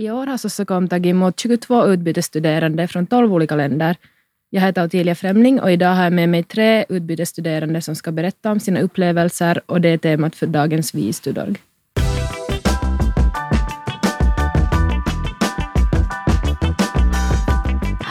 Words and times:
I 0.00 0.10
år 0.10 0.26
har 0.26 0.36
Sossokom 0.36 0.88
tagit 0.88 1.10
emot 1.10 1.40
22 1.40 1.86
utbytesstuderande 1.86 2.88
från 2.88 3.06
12 3.06 3.34
olika 3.34 3.56
länder. 3.56 3.96
Jag 4.50 4.62
heter 4.62 4.84
Ottilia 4.84 5.14
Främling 5.14 5.60
och 5.60 5.72
idag 5.72 5.94
har 5.94 6.04
jag 6.04 6.12
med 6.12 6.28
mig 6.28 6.42
tre 6.42 6.84
utbytesstuderande 6.88 7.82
som 7.82 7.94
ska 7.94 8.12
berätta 8.12 8.52
om 8.52 8.60
sina 8.60 8.80
upplevelser 8.80 9.60
och 9.66 9.80
det 9.80 9.88
är 9.88 9.98
temat 9.98 10.36
för 10.36 10.46
dagens 10.46 10.94
Vi 10.94 11.08
i 11.08 11.12
Studorg. 11.12 11.56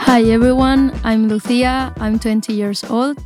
Hi 0.06 0.32
everyone, 0.32 0.90
I'm 1.02 1.28
Lucia. 1.28 1.92
I'm 1.96 2.18
20 2.18 2.52
years 2.52 2.84
old. 2.90 3.18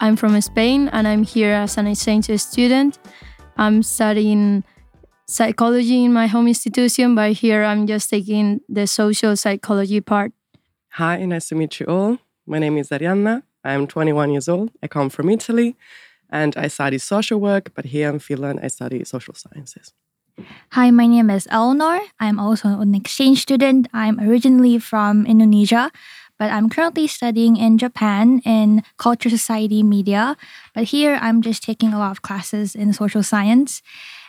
I'm 0.00 0.16
from 0.16 0.42
Spain 0.42 0.88
and 0.92 1.06
I'm 1.06 1.34
here 1.34 1.62
as 1.62 1.78
an 1.78 1.86
exchange 1.86 2.38
student. 2.38 3.00
I'm 3.56 3.82
studying 3.82 4.62
psychology 5.28 6.04
in 6.04 6.12
my 6.12 6.26
home 6.26 6.48
institution, 6.48 7.14
but 7.14 7.32
here 7.32 7.62
I'm 7.62 7.86
just 7.86 8.08
taking 8.10 8.60
the 8.68 8.86
social 8.86 9.36
psychology 9.36 10.00
part. 10.00 10.32
Hi, 10.92 11.24
nice 11.24 11.48
to 11.48 11.54
meet 11.54 11.78
you 11.80 11.86
all. 11.86 12.18
My 12.46 12.58
name 12.58 12.78
is 12.78 12.88
Arianna. 12.88 13.42
I'm 13.62 13.86
21 13.86 14.30
years 14.30 14.48
old. 14.48 14.70
I 14.82 14.88
come 14.88 15.10
from 15.10 15.28
Italy 15.28 15.76
and 16.30 16.56
I 16.56 16.68
study 16.68 16.98
social 16.98 17.38
work, 17.38 17.72
but 17.74 17.86
here 17.86 18.08
in 18.08 18.18
Finland, 18.18 18.60
I 18.62 18.68
study 18.68 19.04
social 19.04 19.34
sciences. 19.34 19.92
Hi, 20.72 20.90
my 20.90 21.06
name 21.06 21.30
is 21.30 21.46
Eleanor. 21.50 22.00
I'm 22.20 22.38
also 22.38 22.80
an 22.80 22.94
exchange 22.94 23.42
student. 23.42 23.88
I'm 23.92 24.18
originally 24.20 24.78
from 24.78 25.26
Indonesia, 25.26 25.90
but 26.38 26.50
I'm 26.52 26.70
currently 26.70 27.06
studying 27.06 27.56
in 27.56 27.76
Japan 27.76 28.40
in 28.44 28.82
culture, 28.96 29.28
society, 29.28 29.82
media. 29.82 30.36
But 30.74 30.84
here 30.84 31.18
I'm 31.20 31.42
just 31.42 31.62
taking 31.64 31.92
a 31.92 31.98
lot 31.98 32.12
of 32.12 32.22
classes 32.22 32.74
in 32.74 32.92
social 32.92 33.22
science. 33.22 33.82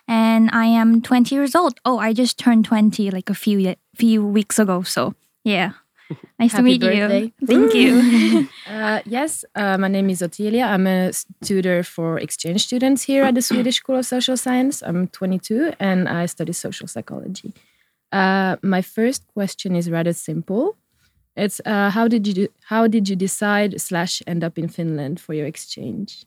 And 0.09 0.49
I 0.51 0.65
am 0.65 1.03
20 1.03 1.35
years 1.35 1.53
old. 1.53 1.79
Oh, 1.85 1.99
I 1.99 2.13
just 2.13 2.39
turned 2.39 2.65
20 2.65 3.11
like 3.11 3.29
a 3.29 3.35
few 3.35 3.75
few 3.95 4.25
weeks 4.25 4.57
ago. 4.57 4.81
So, 4.81 5.13
yeah. 5.43 5.73
Nice 6.39 6.55
to 6.55 6.63
meet 6.63 6.81
birthday. 6.81 7.31
you. 7.39 7.47
Thank 7.47 7.73
you. 7.75 8.47
Uh, 8.79 9.01
yes, 9.05 9.45
uh, 9.55 9.77
my 9.77 9.87
name 9.87 10.09
is 10.09 10.21
Ottilia. 10.21 10.65
I'm 10.65 10.87
a 10.87 11.11
tutor 11.43 11.83
for 11.83 12.17
exchange 12.17 12.65
students 12.65 13.03
here 13.03 13.23
at 13.23 13.35
the 13.35 13.41
Swedish 13.41 13.75
School 13.77 13.97
of 13.97 14.05
Social 14.05 14.37
Science. 14.37 14.81
I'm 14.81 15.07
22 15.09 15.73
and 15.79 16.07
I 16.07 16.25
study 16.27 16.53
social 16.53 16.87
psychology. 16.87 17.53
Uh, 18.11 18.55
my 18.63 18.81
first 18.81 19.27
question 19.33 19.75
is 19.75 19.91
rather 19.91 20.13
simple. 20.13 20.77
It's 21.35 21.61
uh, 21.65 21.89
how 21.91 22.07
did 22.07 22.25
you 22.25 22.33
do, 22.33 22.47
how 22.69 22.87
did 22.87 23.09
you 23.09 23.15
decide 23.15 23.79
slash 23.81 24.23
end 24.25 24.43
up 24.43 24.57
in 24.57 24.69
Finland 24.69 25.19
for 25.19 25.33
your 25.33 25.45
exchange? 25.45 26.25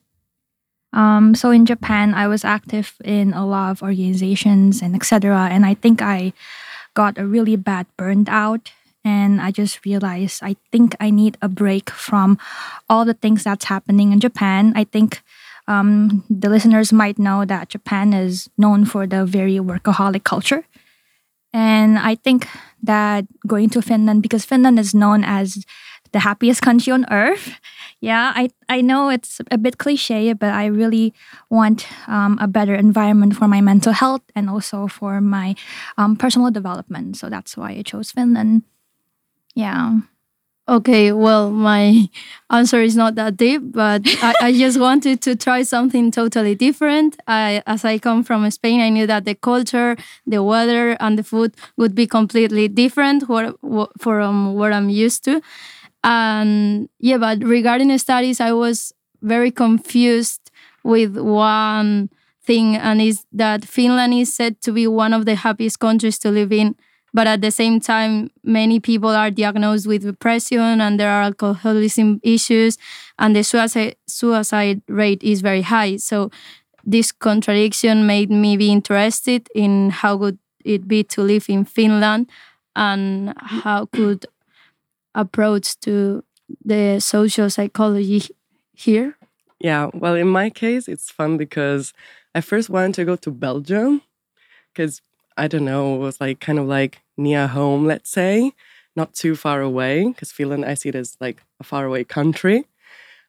Um, 0.93 1.35
so 1.35 1.49
in 1.51 1.65
Japan, 1.65 2.13
I 2.13 2.27
was 2.27 2.45
active 2.45 2.95
in 3.03 3.33
a 3.33 3.45
lot 3.45 3.71
of 3.71 3.81
organizations 3.81 4.81
and 4.81 4.95
etc. 4.95 5.49
And 5.51 5.65
I 5.65 5.73
think 5.73 6.01
I 6.01 6.33
got 6.93 7.17
a 7.17 7.25
really 7.25 7.55
bad 7.55 7.87
burned 7.97 8.29
out 8.29 8.71
and 9.03 9.41
I 9.41 9.51
just 9.51 9.85
realized 9.85 10.41
I 10.41 10.55
think 10.71 10.95
I 10.99 11.09
need 11.09 11.37
a 11.41 11.49
break 11.49 11.89
from 11.89 12.37
all 12.89 13.05
the 13.05 13.13
things 13.13 13.43
that's 13.43 13.65
happening 13.65 14.11
in 14.13 14.19
Japan. 14.19 14.73
I 14.75 14.85
think 14.85 15.21
um, 15.67 16.23
the 16.29 16.49
listeners 16.49 16.93
might 16.93 17.19
know 17.19 17.45
that 17.45 17.69
Japan 17.69 18.13
is 18.13 18.49
known 18.57 18.85
for 18.85 19.07
the 19.07 19.25
very 19.25 19.57
workaholic 19.57 20.23
culture. 20.23 20.63
And 21.53 21.99
I 21.99 22.15
think 22.15 22.47
that 22.81 23.25
going 23.45 23.69
to 23.71 23.81
Finland, 23.81 24.23
because 24.23 24.45
Finland 24.45 24.79
is 24.79 24.93
known 24.93 25.23
as 25.23 25.65
the 26.13 26.19
happiest 26.19 26.61
country 26.61 26.93
on 26.93 27.05
earth. 27.11 27.59
Yeah, 27.99 28.31
I, 28.35 28.49
I 28.69 28.81
know 28.81 29.09
it's 29.09 29.41
a 29.51 29.57
bit 29.57 29.77
cliche, 29.77 30.33
but 30.33 30.53
I 30.53 30.65
really 30.65 31.13
want 31.49 31.87
um, 32.07 32.37
a 32.41 32.47
better 32.47 32.75
environment 32.75 33.35
for 33.35 33.47
my 33.47 33.61
mental 33.61 33.93
health 33.93 34.21
and 34.35 34.49
also 34.49 34.87
for 34.87 35.19
my 35.21 35.55
um, 35.97 36.15
personal 36.15 36.51
development. 36.51 37.17
So 37.17 37.29
that's 37.29 37.57
why 37.57 37.71
I 37.71 37.81
chose 37.81 38.11
Finland. 38.11 38.63
Yeah. 39.55 39.99
Okay, 40.67 41.11
well, 41.11 41.51
my 41.51 42.07
answer 42.49 42.81
is 42.81 42.95
not 42.95 43.15
that 43.15 43.35
deep, 43.35 43.61
but 43.65 44.01
I, 44.23 44.33
I, 44.41 44.53
just 44.53 44.79
wanted 44.79 45.21
to 45.23 45.35
try 45.35 45.61
something 45.63 46.09
totally 46.09 46.55
different. 46.55 47.17
I, 47.27 47.61
as 47.67 47.83
I 47.83 47.99
come 47.99 48.23
from 48.23 48.49
Spain, 48.49 48.79
I 48.79 48.87
knew 48.87 49.05
that 49.05 49.25
the 49.25 49.35
culture, 49.35 49.97
the 50.25 50.41
weather, 50.41 50.95
and 51.01 51.19
the 51.19 51.23
food 51.23 51.53
would 51.75 51.93
be 51.93 52.07
completely 52.07 52.69
different 52.69 53.25
from 53.99 54.53
what 54.53 54.71
I'm 54.71 54.89
used 54.89 55.25
to. 55.25 55.41
And 56.03 56.89
yeah, 56.99 57.17
but 57.17 57.39
regarding 57.43 57.87
the 57.87 57.99
studies, 57.99 58.41
I 58.41 58.51
was 58.51 58.93
very 59.21 59.51
confused 59.51 60.51
with 60.83 61.17
one 61.17 62.09
thing, 62.45 62.75
and 62.75 63.01
is 63.01 63.25
that 63.31 63.63
Finland 63.63 64.13
is 64.13 64.33
said 64.33 64.61
to 64.61 64.71
be 64.73 64.85
one 64.87 65.13
of 65.13 65.25
the 65.25 65.35
happiest 65.35 65.79
countries 65.79 66.19
to 66.19 66.29
live 66.31 66.51
in 66.51 66.75
but 67.13 67.27
at 67.27 67.41
the 67.41 67.51
same 67.51 67.79
time 67.79 68.29
many 68.43 68.79
people 68.79 69.09
are 69.09 69.29
diagnosed 69.29 69.85
with 69.87 70.01
depression 70.01 70.81
and 70.81 70.99
there 70.99 71.09
are 71.11 71.21
alcoholism 71.23 72.19
issues 72.23 72.77
and 73.19 73.35
the 73.35 73.43
suicide 73.43 73.95
suicide 74.07 74.81
rate 74.87 75.21
is 75.23 75.41
very 75.41 75.61
high. 75.61 75.95
So 75.97 76.31
this 76.83 77.11
contradiction 77.11 78.05
made 78.07 78.29
me 78.29 78.57
be 78.57 78.71
interested 78.71 79.47
in 79.55 79.91
how 79.91 80.15
would 80.17 80.37
it 80.65 80.87
be 80.87 81.03
to 81.03 81.21
live 81.21 81.45
in 81.49 81.65
Finland 81.65 82.29
and 82.75 83.33
how 83.37 83.85
could 83.85 84.25
approach 85.15 85.79
to 85.79 86.23
the 86.63 86.99
social 86.99 87.49
psychology 87.49 88.23
here 88.73 89.17
yeah 89.59 89.89
well 89.93 90.15
in 90.15 90.27
my 90.27 90.49
case 90.49 90.87
it's 90.87 91.09
fun 91.09 91.37
because 91.37 91.93
i 92.35 92.41
first 92.41 92.69
wanted 92.69 92.93
to 92.93 93.05
go 93.05 93.15
to 93.15 93.31
belgium 93.31 94.01
because 94.73 95.01
I 95.37 95.47
don't 95.47 95.65
know, 95.65 95.95
it 95.95 95.99
was 95.99 96.21
like 96.21 96.39
kind 96.39 96.59
of 96.59 96.65
like 96.65 97.01
near 97.17 97.47
home, 97.47 97.85
let's 97.85 98.09
say, 98.09 98.51
not 98.95 99.13
too 99.13 99.35
far 99.35 99.61
away, 99.61 100.07
because 100.07 100.31
Finland, 100.31 100.65
I 100.65 100.73
see 100.75 100.89
it 100.89 100.95
as 100.95 101.17
like 101.19 101.43
a 101.59 101.63
far 101.63 101.85
away 101.85 102.03
country. 102.03 102.65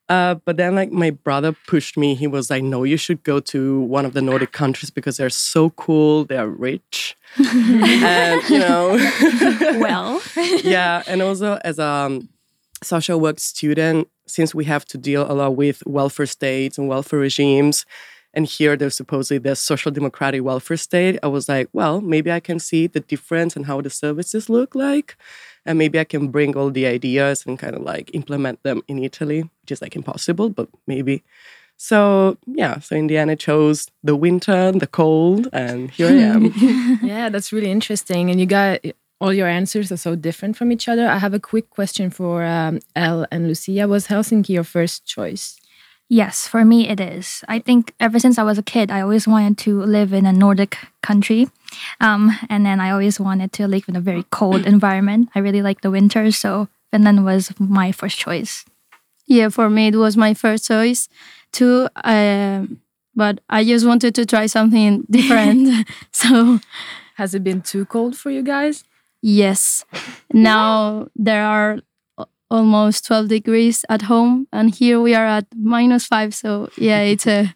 Uh, 0.08 0.34
but 0.44 0.56
then, 0.58 0.74
like, 0.74 0.92
my 0.92 1.10
brother 1.10 1.56
pushed 1.66 1.96
me. 1.96 2.14
He 2.14 2.26
was 2.26 2.50
like, 2.50 2.62
No, 2.62 2.84
you 2.84 2.96
should 2.96 3.22
go 3.22 3.40
to 3.40 3.80
one 3.80 4.04
of 4.04 4.12
the 4.12 4.20
Nordic 4.20 4.52
countries 4.52 4.90
because 4.90 5.16
they're 5.16 5.30
so 5.30 5.70
cool, 5.70 6.24
they're 6.24 6.48
rich. 6.48 7.16
and, 7.38 8.42
you 8.50 8.58
know, 8.58 8.98
well, 9.80 10.20
yeah. 10.62 11.02
And 11.06 11.22
also, 11.22 11.58
as 11.64 11.78
a 11.78 11.86
um, 11.86 12.28
social 12.82 13.18
work 13.18 13.40
student, 13.40 14.08
since 14.26 14.54
we 14.54 14.66
have 14.66 14.84
to 14.86 14.98
deal 14.98 15.30
a 15.30 15.32
lot 15.32 15.56
with 15.56 15.82
welfare 15.86 16.26
states 16.26 16.76
and 16.76 16.86
welfare 16.86 17.18
regimes, 17.18 17.86
and 18.34 18.46
here 18.46 18.76
there's 18.76 18.96
supposedly 18.96 19.38
this 19.38 19.60
social 19.60 19.92
democratic 19.92 20.42
welfare 20.42 20.76
state 20.76 21.18
i 21.22 21.26
was 21.26 21.48
like 21.48 21.68
well 21.72 22.00
maybe 22.00 22.30
i 22.30 22.40
can 22.40 22.58
see 22.58 22.86
the 22.86 23.00
difference 23.00 23.56
and 23.56 23.66
how 23.66 23.80
the 23.80 23.88
services 23.88 24.50
look 24.50 24.74
like 24.74 25.16
and 25.66 25.78
maybe 25.78 25.98
i 25.98 26.04
can 26.04 26.28
bring 26.28 26.56
all 26.56 26.70
the 26.70 26.86
ideas 26.86 27.44
and 27.46 27.58
kind 27.58 27.74
of 27.74 27.82
like 27.82 28.10
implement 28.14 28.62
them 28.62 28.82
in 28.88 28.98
italy 28.98 29.42
which 29.62 29.72
is 29.72 29.82
like 29.82 29.96
impossible 29.96 30.48
but 30.50 30.68
maybe. 30.86 31.22
So 31.76 32.38
yeah 32.46 32.78
so 32.78 32.94
in 32.94 33.08
the 33.08 33.18
end 33.18 33.30
i 33.32 33.34
chose 33.34 33.90
the 34.04 34.14
winter 34.14 34.70
the 34.70 34.86
cold 34.86 35.48
and 35.52 35.90
here 35.90 36.08
i 36.08 36.12
am. 36.12 36.52
Yeah 37.02 37.30
that's 37.30 37.52
really 37.52 37.70
interesting 37.70 38.30
and 38.30 38.38
you 38.38 38.46
got 38.46 38.80
all 39.20 39.32
your 39.32 39.48
answers 39.48 39.90
are 39.90 39.96
so 39.96 40.14
different 40.14 40.56
from 40.56 40.70
each 40.70 40.88
other. 40.88 41.08
I 41.08 41.18
have 41.18 41.34
a 41.34 41.40
quick 41.40 41.70
question 41.70 42.10
for 42.10 42.44
um, 42.44 42.80
Elle 42.94 43.26
and 43.32 43.48
lucia. 43.48 43.88
Was 43.88 44.08
helsinki 44.08 44.50
your 44.50 44.64
first 44.64 45.06
choice 45.06 45.58
Yes, 46.08 46.46
for 46.46 46.64
me 46.64 46.88
it 46.88 47.00
is. 47.00 47.42
I 47.48 47.58
think 47.58 47.94
ever 47.98 48.18
since 48.18 48.38
I 48.38 48.42
was 48.42 48.58
a 48.58 48.62
kid, 48.62 48.90
I 48.90 49.00
always 49.00 49.26
wanted 49.26 49.58
to 49.58 49.80
live 49.82 50.12
in 50.12 50.26
a 50.26 50.32
Nordic 50.32 50.76
country. 51.02 51.48
Um, 52.00 52.38
and 52.48 52.64
then 52.64 52.78
I 52.78 52.90
always 52.90 53.18
wanted 53.18 53.52
to 53.54 53.66
live 53.66 53.84
in 53.88 53.96
a 53.96 54.00
very 54.00 54.24
cold 54.30 54.66
environment. 54.74 55.30
I 55.34 55.38
really 55.40 55.62
like 55.62 55.80
the 55.80 55.90
winter, 55.90 56.30
so 56.30 56.68
Finland 56.92 57.24
was 57.24 57.52
my 57.58 57.90
first 57.90 58.18
choice. 58.18 58.64
Yeah, 59.26 59.48
for 59.48 59.70
me 59.70 59.88
it 59.88 59.96
was 59.96 60.16
my 60.16 60.34
first 60.34 60.68
choice 60.68 61.08
too. 61.52 61.88
Uh, 61.96 62.66
but 63.16 63.40
I 63.48 63.64
just 63.64 63.86
wanted 63.86 64.14
to 64.16 64.26
try 64.26 64.46
something 64.46 65.06
different. 65.10 65.88
so, 66.12 66.60
has 67.16 67.34
it 67.34 67.42
been 67.42 67.62
too 67.62 67.86
cold 67.86 68.16
for 68.16 68.30
you 68.30 68.42
guys? 68.42 68.84
Yes. 69.22 69.84
Now 70.32 71.08
there 71.16 71.44
are 71.44 71.78
almost 72.50 73.06
12 73.06 73.28
degrees 73.28 73.84
at 73.88 74.02
home 74.02 74.46
and 74.52 74.74
here 74.74 75.00
we 75.00 75.14
are 75.14 75.26
at 75.26 75.46
minus 75.56 76.06
5 76.06 76.34
so 76.34 76.68
yeah 76.76 77.00
it's 77.12 77.26
a 77.26 77.54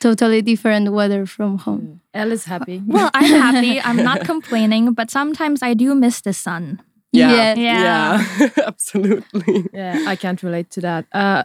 totally 0.00 0.42
different 0.42 0.92
weather 0.92 1.26
from 1.26 1.58
home. 1.58 2.00
Elle 2.14 2.32
is 2.32 2.44
happy. 2.44 2.82
Well 2.86 3.10
I'm 3.14 3.40
happy. 3.40 3.80
I'm 3.84 4.02
not 4.02 4.24
complaining 4.24 4.92
but 4.92 5.10
sometimes 5.10 5.62
I 5.62 5.74
do 5.74 5.94
miss 5.94 6.20
the 6.20 6.32
sun. 6.32 6.80
Yeah. 7.12 7.54
Yeah, 7.54 8.24
yeah. 8.40 8.48
absolutely. 8.66 9.66
Yeah 9.72 10.04
I 10.06 10.16
can't 10.16 10.42
relate 10.42 10.70
to 10.70 10.80
that. 10.80 11.06
Uh, 11.12 11.42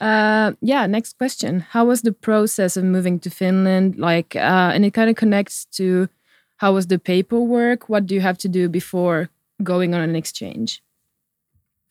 uh, 0.00 0.52
yeah 0.60 0.86
next 0.86 1.18
question. 1.18 1.60
How 1.60 1.84
was 1.84 2.02
the 2.02 2.12
process 2.12 2.76
of 2.76 2.84
moving 2.84 3.18
to 3.20 3.30
Finland? 3.30 3.98
Like 3.98 4.36
uh, 4.36 4.70
and 4.74 4.84
it 4.84 4.94
kind 4.94 5.10
of 5.10 5.16
connects 5.16 5.66
to 5.76 6.08
how 6.58 6.72
was 6.72 6.86
the 6.86 6.98
paperwork? 6.98 7.88
What 7.88 8.06
do 8.06 8.14
you 8.14 8.20
have 8.20 8.38
to 8.38 8.48
do 8.48 8.68
before 8.68 9.28
going 9.62 9.94
on 9.94 10.00
an 10.00 10.16
exchange 10.16 10.82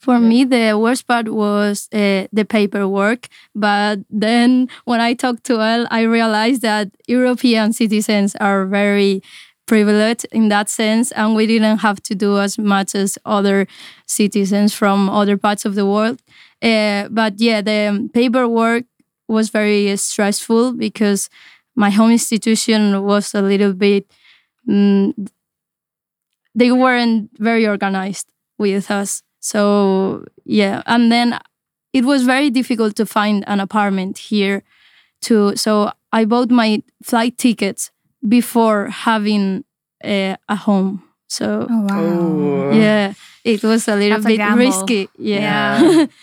for 0.03 0.15
yeah. 0.15 0.27
me, 0.27 0.43
the 0.43 0.77
worst 0.77 1.07
part 1.07 1.29
was 1.29 1.87
uh, 1.93 2.27
the 2.33 2.45
paperwork. 2.47 3.29
But 3.55 3.99
then 4.09 4.67
when 4.83 4.99
I 4.99 5.13
talked 5.13 5.45
to 5.45 5.61
Elle, 5.61 5.87
I 5.89 6.01
realized 6.01 6.61
that 6.61 6.89
European 7.07 7.71
citizens 7.71 8.35
are 8.41 8.65
very 8.65 9.21
privileged 9.65 10.25
in 10.33 10.49
that 10.49 10.67
sense, 10.69 11.13
and 11.13 11.35
we 11.35 11.47
didn't 11.47 11.77
have 11.77 12.03
to 12.03 12.15
do 12.15 12.37
as 12.37 12.57
much 12.57 12.95
as 12.95 13.17
other 13.25 13.65
citizens 14.05 14.73
from 14.73 15.09
other 15.09 15.37
parts 15.37 15.63
of 15.63 15.75
the 15.75 15.85
world. 15.85 16.21
Uh, 16.61 17.07
but 17.09 17.39
yeah, 17.39 17.61
the 17.61 18.09
paperwork 18.13 18.83
was 19.29 19.49
very 19.49 19.95
stressful 19.95 20.73
because 20.73 21.29
my 21.75 21.89
home 21.89 22.11
institution 22.11 23.03
was 23.03 23.33
a 23.33 23.41
little 23.41 23.73
bit. 23.73 24.05
Mm, 24.67 25.29
they 26.53 26.71
weren't 26.71 27.29
very 27.39 27.65
organized 27.65 28.27
with 28.59 28.91
us. 28.91 29.23
So 29.43 30.23
yeah, 30.45 30.81
and 30.85 31.11
then 31.11 31.37
it 31.91 32.05
was 32.05 32.23
very 32.23 32.49
difficult 32.49 32.95
to 32.95 33.05
find 33.05 33.43
an 33.45 33.59
apartment 33.59 34.17
here 34.17 34.63
too. 35.21 35.55
So 35.57 35.91
I 36.13 36.23
bought 36.25 36.49
my 36.49 36.81
flight 37.03 37.37
tickets 37.37 37.91
before 38.27 38.87
having 38.87 39.65
a, 40.03 40.37
a 40.47 40.55
home. 40.55 41.03
So 41.27 41.67
Oh 41.69 41.81
wow. 41.81 41.99
Oh. 41.99 42.71
yeah, 42.71 43.13
it 43.43 43.63
was 43.63 43.87
a 43.89 43.95
little 43.95 44.19
That's 44.19 44.27
bit 44.27 44.37
gamble. 44.37 44.59
risky. 44.59 45.09
Yeah. 45.17 45.81
Yeah. 45.83 46.05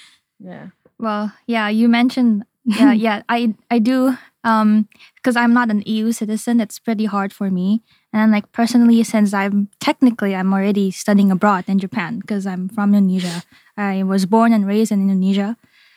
Yeah. 0.43 0.69
Well, 0.99 1.33
yeah, 1.47 1.69
you 1.69 1.87
mentioned 1.89 2.45
yeah, 2.65 2.93
yeah, 3.07 3.23
I 3.29 3.55
I 3.71 3.79
do 3.79 4.17
um 4.45 4.89
because 5.17 5.37
I'm 5.37 5.53
not 5.53 5.69
an 5.71 5.83
EU 5.85 6.13
citizen, 6.13 6.61
it's 6.61 6.79
pretty 6.79 7.05
hard 7.05 7.33
for 7.35 7.51
me. 7.51 7.83
And 8.13 8.33
like 8.33 8.51
personally 8.51 9.03
since 9.05 9.33
I'm 9.33 9.69
technically 9.79 10.35
I'm 10.35 10.53
already 10.53 10.91
studying 10.91 11.31
abroad 11.31 11.65
in 11.69 11.79
Japan 11.79 12.19
because 12.19 12.47
I'm 12.47 12.69
from 12.69 12.95
Indonesia. 12.95 13.45
I 13.77 14.03
was 14.03 14.27
born 14.27 14.53
and 14.53 14.67
raised 14.67 14.91
in 14.91 15.09
Indonesia. 15.09 15.57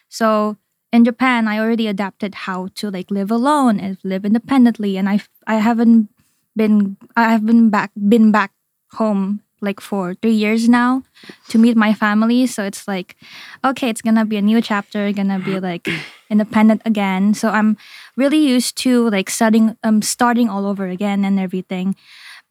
So 0.09 0.57
in 0.93 1.03
Japan, 1.03 1.47
I 1.47 1.57
already 1.57 1.87
adapted 1.87 2.45
how 2.45 2.69
to 2.75 2.91
like 2.91 3.09
live 3.09 3.31
alone 3.31 3.79
and 3.79 3.97
live 4.03 4.25
independently 4.25 4.95
and 4.97 5.09
I 5.09 5.25
I 5.47 5.57
haven't 5.57 6.13
been 6.55 6.97
I 7.17 7.33
have 7.33 7.45
been 7.45 7.73
back 7.73 7.89
been 7.97 8.29
back 8.29 8.53
home 8.93 9.41
like 9.63 9.79
for 9.79 10.13
3 10.21 10.31
years 10.31 10.69
now 10.69 11.03
to 11.49 11.57
meet 11.57 11.75
my 11.77 11.93
family, 11.93 12.45
so 12.45 12.63
it's 12.63 12.87
like 12.87 13.15
okay, 13.63 13.89
it's 13.89 14.01
gonna 14.01 14.25
be 14.25 14.37
a 14.37 14.41
new 14.41 14.61
chapter, 14.61 15.11
gonna 15.13 15.39
be 15.39 15.59
like 15.59 15.87
independent 16.29 16.81
again. 16.85 17.33
So 17.33 17.49
I'm 17.49 17.77
really 18.15 18.39
used 18.39 18.77
to 18.83 19.09
like 19.09 19.29
studying, 19.29 19.77
um, 19.83 20.01
starting 20.01 20.49
all 20.49 20.65
over 20.65 20.87
again 20.87 21.25
and 21.25 21.39
everything. 21.39 21.95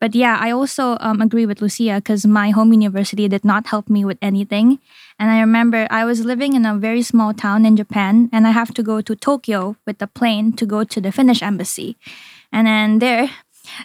But 0.03 0.17
yeah, 0.17 0.37
I 0.41 0.51
also 0.51 0.97
um, 0.99 1.21
agree 1.21 1.47
with 1.47 1.63
Lucia 1.63 2.03
because 2.03 2.27
my 2.27 2.51
home 2.51 2.73
university 2.73 3.29
did 3.29 3.45
not 3.45 3.69
help 3.69 3.89
me 3.89 4.05
with 4.05 4.19
anything. 4.21 4.81
And 5.17 5.31
I 5.31 5.39
remember 5.39 5.87
I 5.91 6.05
was 6.05 6.25
living 6.25 6.55
in 6.55 6.67
a 6.67 6.75
very 6.75 7.03
small 7.03 7.33
town 7.33 7.65
in 7.65 7.77
Japan, 7.77 8.29
and 8.33 8.45
I 8.45 8.51
have 8.51 8.75
to 8.75 8.83
go 8.83 9.01
to 9.01 9.15
Tokyo 9.15 9.77
with 9.87 9.99
the 9.99 10.09
plane 10.09 10.55
to 10.55 10.67
go 10.67 10.83
to 10.83 11.01
the 11.01 11.13
Finnish 11.13 11.41
embassy. 11.41 11.97
And 12.51 12.67
then 12.67 12.99
there, 12.99 13.31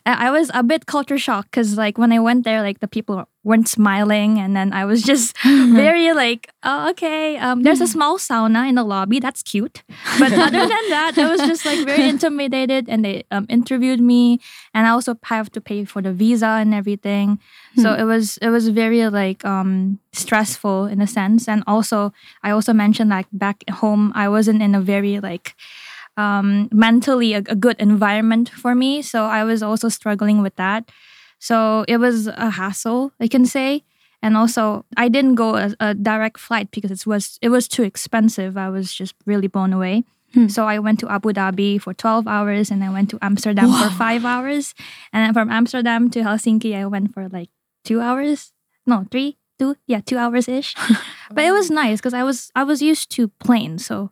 I 0.05 0.31
was 0.31 0.51
a 0.53 0.63
bit 0.63 0.85
culture 0.85 1.17
shocked 1.17 1.51
because 1.51 1.77
like 1.77 1.97
when 1.97 2.11
I 2.11 2.19
went 2.19 2.43
there, 2.43 2.61
like 2.61 2.79
the 2.79 2.87
people 2.87 3.27
weren't 3.43 3.67
smiling, 3.67 4.39
and 4.39 4.55
then 4.55 4.73
I 4.73 4.85
was 4.85 5.01
just 5.11 5.37
very 5.43 6.13
like, 6.13 6.49
oh, 6.63 6.89
okay. 6.91 7.37
Um, 7.37 7.63
there's 7.63 7.81
a 7.81 7.87
small 7.87 8.17
sauna 8.17 8.67
in 8.67 8.75
the 8.75 8.83
lobby. 8.83 9.19
That's 9.19 9.43
cute. 9.43 9.83
But 10.19 10.33
other 10.33 10.59
than 10.59 10.89
that, 10.89 11.13
I 11.17 11.29
was 11.29 11.41
just 11.41 11.65
like 11.65 11.85
very 11.85 12.09
intimidated, 12.13 12.89
and 12.89 13.03
they 13.03 13.23
um, 13.31 13.45
interviewed 13.49 14.01
me, 14.01 14.39
and 14.73 14.87
I 14.87 14.91
also 14.91 15.17
have 15.23 15.51
to 15.51 15.61
pay 15.61 15.85
for 15.85 16.01
the 16.01 16.13
visa 16.13 16.59
and 16.61 16.73
everything. 16.73 17.39
So 17.77 17.93
it 17.93 18.03
was 18.05 18.37
it 18.37 18.49
was 18.49 18.69
very 18.69 19.07
like 19.07 19.45
um, 19.45 19.99
stressful 20.11 20.85
in 20.85 20.99
a 20.99 21.05
sense, 21.05 21.47
and 21.47 21.63
also 21.67 22.11
I 22.41 22.49
also 22.49 22.73
mentioned 22.73 23.11
like 23.11 23.27
back 23.31 23.63
home, 23.69 24.11
I 24.15 24.29
wasn't 24.29 24.63
in 24.63 24.73
a 24.73 24.81
very 24.81 25.19
like 25.19 25.53
um, 26.17 26.67
mentally 26.71 27.33
a, 27.33 27.37
a 27.37 27.55
good 27.55 27.79
environment 27.79 28.49
for 28.49 28.75
me. 28.75 29.01
So 29.01 29.25
I 29.25 29.43
was 29.43 29.63
also 29.63 29.89
struggling 29.89 30.41
with 30.41 30.55
that. 30.55 30.91
So 31.39 31.85
it 31.87 31.97
was 31.97 32.27
a 32.27 32.49
hassle, 32.49 33.13
I 33.19 33.27
can 33.27 33.45
say. 33.45 33.83
And 34.23 34.35
also, 34.35 34.83
I 34.97 35.09
didn't 35.09 35.35
go 35.35 35.55
a, 35.55 35.75
a 35.79 35.93
direct 35.93 36.39
flight 36.39 36.71
because 36.71 36.89
it 36.89 37.05
was 37.05 37.37
it 37.41 37.49
was 37.49 37.67
too 37.67 37.83
expensive. 37.83 38.57
I 38.57 38.69
was 38.69 38.91
just 38.93 39.13
really 39.27 39.47
blown 39.47 39.71
away. 39.73 40.03
So 40.49 40.65
I 40.65 40.79
went 40.79 40.99
to 40.99 41.09
Abu 41.09 41.31
Dhabi 41.33 41.81
for 41.81 41.93
12 41.93 42.27
hours 42.27 42.69
and 42.69 42.83
I 42.83 42.89
went 42.89 43.09
to 43.11 43.19
Amsterdam 43.21 43.71
for 43.71 43.89
five 43.95 44.25
hours. 44.25 44.73
And 45.13 45.25
then 45.25 45.33
from 45.33 45.49
Amsterdam 45.49 46.09
to 46.11 46.21
Helsinki, 46.21 46.75
I 46.75 46.85
went 46.85 47.13
for 47.13 47.29
like 47.29 47.49
two 47.83 48.01
hours. 48.01 48.51
No, 48.85 49.05
three, 49.09 49.37
two, 49.57 49.75
yeah, 49.87 50.01
two 50.01 50.17
hours 50.17 50.47
ish. 50.47 50.75
but 51.31 51.43
it 51.43 51.51
was 51.51 51.69
nice 51.71 51.99
because 51.99 52.13
I 52.13 52.23
was 52.23 52.51
I 52.55 52.63
was 52.63 52.81
used 52.81 53.09
to 53.11 53.29
planes. 53.39 53.85
So 53.85 54.11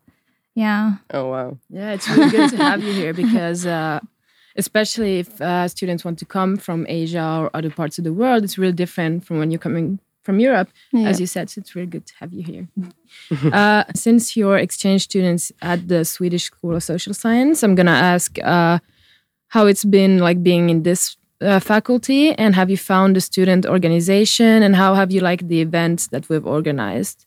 yeah. 0.56 0.94
Oh 1.14 1.30
wow. 1.30 1.58
Yeah, 1.70 1.92
it's 1.94 2.10
really 2.10 2.32
good 2.32 2.50
to 2.52 2.58
have 2.58 2.82
you 2.84 2.94
here 2.94 3.14
because, 3.24 3.66
uh, 3.66 4.00
especially 4.56 5.20
if 5.20 5.40
uh, 5.42 5.68
students 5.68 6.04
want 6.06 6.18
to 6.20 6.26
come 6.26 6.58
from 6.58 6.86
Asia 6.90 7.38
or 7.42 7.50
other 7.54 7.70
parts 7.70 7.98
of 8.00 8.04
the 8.06 8.14
world, 8.14 8.44
it's 8.44 8.58
really 8.58 8.74
different 8.74 9.26
from 9.26 9.38
when 9.38 9.52
you're 9.52 9.60
coming 9.60 10.00
from 10.24 10.40
Europe, 10.40 10.70
Yeah. 10.92 11.10
as 11.10 11.20
you 11.20 11.28
said. 11.28 11.50
So 11.52 11.60
it's 11.60 11.76
really 11.76 11.88
good 11.96 12.06
to 12.08 12.14
have 12.20 12.34
you 12.34 12.42
here. 12.42 12.68
uh, 13.54 13.84
since 13.94 14.36
you're 14.36 14.58
exchange 14.58 15.04
students 15.04 15.52
at 15.62 15.88
the 15.88 16.04
Swedish 16.04 16.46
School 16.46 16.76
of 16.76 16.84
Social 16.84 17.14
Science, 17.14 17.62
I'm 17.62 17.76
gonna 17.76 17.92
ask 18.16 18.40
uh, 18.44 18.80
how 19.50 19.68
it's 19.68 19.86
been 19.86 20.18
like 20.20 20.42
being 20.42 20.70
in 20.70 20.84
this 20.84 21.18
uh, 21.42 21.60
faculty, 21.60 22.32
and 22.34 22.56
have 22.56 22.70
you 22.72 22.78
found 22.78 23.16
the 23.16 23.22
student 23.22 23.66
organization, 23.66 24.64
and 24.64 24.76
how 24.76 24.96
have 24.96 25.12
you 25.12 25.20
liked 25.22 25.48
the 25.48 25.60
events 25.62 26.08
that 26.08 26.28
we've 26.30 26.46
organized? 26.48 27.26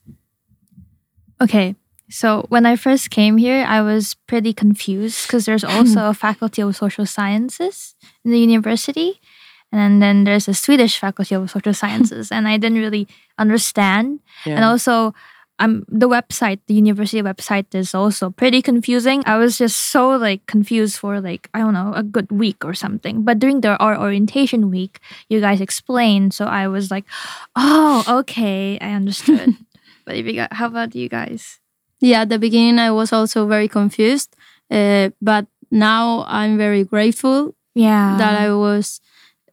Okay. 1.41 1.77
So 2.11 2.47
when 2.49 2.67
I 2.67 2.77
first 2.77 3.11
came 3.11 3.37
here, 3.37 3.65
I 3.67 3.83
was 3.83 4.15
pretty 4.27 4.53
confused 4.53 5.27
because 5.27 5.45
there's 5.45 5.65
also 5.77 6.09
a 6.09 6.15
faculty 6.15 6.63
of 6.63 6.77
social 6.77 7.07
sciences 7.07 7.95
in 8.25 8.31
the 8.31 8.39
university. 8.39 9.21
And 9.71 10.01
then 10.01 10.25
there's 10.25 10.49
a 10.49 10.55
Swedish 10.55 10.99
faculty 10.99 11.35
of 11.35 11.51
social 11.51 11.75
sciences. 11.83 12.33
And 12.33 12.49
I 12.49 12.57
didn't 12.57 12.79
really 12.79 13.07
understand. 13.39 14.21
And 14.47 14.65
also, 14.65 15.15
um, 15.61 15.85
the 15.89 16.09
website, 16.09 16.61
the 16.69 16.75
university 16.75 17.21
website 17.21 17.75
is 17.75 17.95
also 17.95 18.31
pretty 18.31 18.63
confusing. 18.63 19.23
I 19.27 19.37
was 19.37 19.59
just 19.59 19.77
so 19.77 20.11
like 20.11 20.47
confused 20.47 20.99
for 20.99 21.21
like, 21.21 21.51
I 21.53 21.59
don't 21.59 21.75
know, 21.75 21.93
a 21.95 22.03
good 22.03 22.31
week 22.31 22.65
or 22.65 22.75
something. 22.75 23.25
But 23.25 23.41
during 23.41 23.61
the, 23.61 23.77
our 23.79 23.99
orientation 23.99 24.71
week, 24.71 25.01
you 25.29 25.41
guys 25.41 25.61
explained. 25.61 26.33
So 26.33 26.47
I 26.47 26.69
was 26.69 26.91
like, 26.91 27.05
oh, 27.57 28.05
okay, 28.21 28.79
I 28.81 28.93
understood. 28.93 29.57
but 30.07 30.15
if 30.15 30.27
you 30.27 30.35
got, 30.35 30.53
how 30.53 30.67
about 30.67 30.95
you 30.95 31.09
guys? 31.09 31.59
Yeah, 32.00 32.23
at 32.23 32.29
the 32.29 32.39
beginning 32.39 32.79
I 32.79 32.91
was 32.91 33.12
also 33.12 33.47
very 33.47 33.69
confused, 33.69 34.35
uh, 34.71 35.11
but 35.21 35.47
now 35.71 36.25
I'm 36.29 36.56
very 36.59 36.85
grateful 36.85 37.55
Yeah. 37.75 38.17
that 38.19 38.35
I 38.41 38.53
was, 38.55 39.00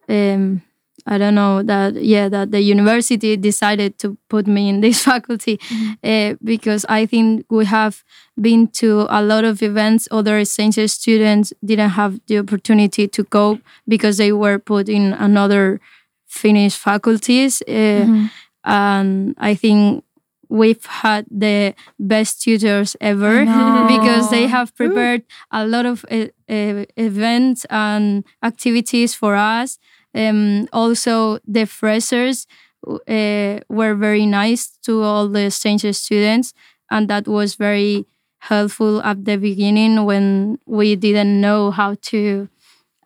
um, 0.09 0.62
I 1.07 1.18
don't 1.19 1.36
know 1.36 1.62
that 1.63 1.94
yeah 2.01 2.30
that 2.30 2.50
the 2.51 2.62
university 2.62 3.38
decided 3.38 3.99
to 3.99 4.18
put 4.30 4.47
me 4.47 4.69
in 4.69 4.81
this 4.85 5.04
faculty 5.04 5.59
uh, 6.04 6.33
because 6.44 6.85
I 6.90 7.06
think 7.06 7.45
we 7.49 7.66
have 7.66 8.04
been 8.42 8.68
to 8.81 9.06
a 9.09 9.21
lot 9.21 9.44
of 9.45 9.61
events. 9.61 10.07
Other 10.11 10.40
exchange 10.40 10.78
students 10.90 11.54
didn't 11.64 11.92
have 11.92 12.19
the 12.28 12.40
opportunity 12.40 13.07
to 13.07 13.23
go 13.23 13.59
because 13.87 14.18
they 14.18 14.31
were 14.31 14.57
put 14.59 14.90
in 14.90 15.14
another 15.14 15.80
Finnish 16.28 16.75
faculties, 16.75 17.61
uh, 17.68 18.28
and 18.66 19.35
I 19.37 19.56
think 19.56 20.04
we've 20.49 20.85
had 20.85 21.25
the 21.30 21.73
best 21.99 22.42
tutors 22.42 22.95
ever 23.02 23.40
because 23.87 24.30
they 24.30 24.47
have 24.47 24.75
prepared 24.75 25.23
a 25.52 25.66
lot 25.66 25.85
of 25.85 26.06
uh, 26.11 26.28
uh, 26.49 26.85
events 26.97 27.66
and 27.69 28.23
activities 28.44 29.14
for 29.14 29.35
us. 29.35 29.80
Um, 30.14 30.68
also, 30.71 31.40
the 31.45 31.66
freshers 31.66 32.47
uh, 32.87 33.59
were 33.69 33.95
very 33.95 34.25
nice 34.25 34.78
to 34.83 35.02
all 35.02 35.28
the 35.28 35.47
exchange 35.47 35.83
students, 35.95 36.54
and 36.90 37.09
that 37.09 37.28
was 37.28 37.56
very 37.56 38.06
helpful 38.40 39.02
at 39.02 39.25
the 39.25 39.37
beginning 39.37 40.06
when 40.06 40.59
we 40.66 40.95
didn't 40.95 41.42
know 41.42 41.71
how 41.71 41.95
to. 42.02 42.47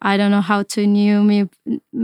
I 0.01 0.15
don't 0.15 0.31
know 0.31 0.41
how 0.41 0.63
to 0.63 0.87
new 0.87 1.23
me, 1.23 1.49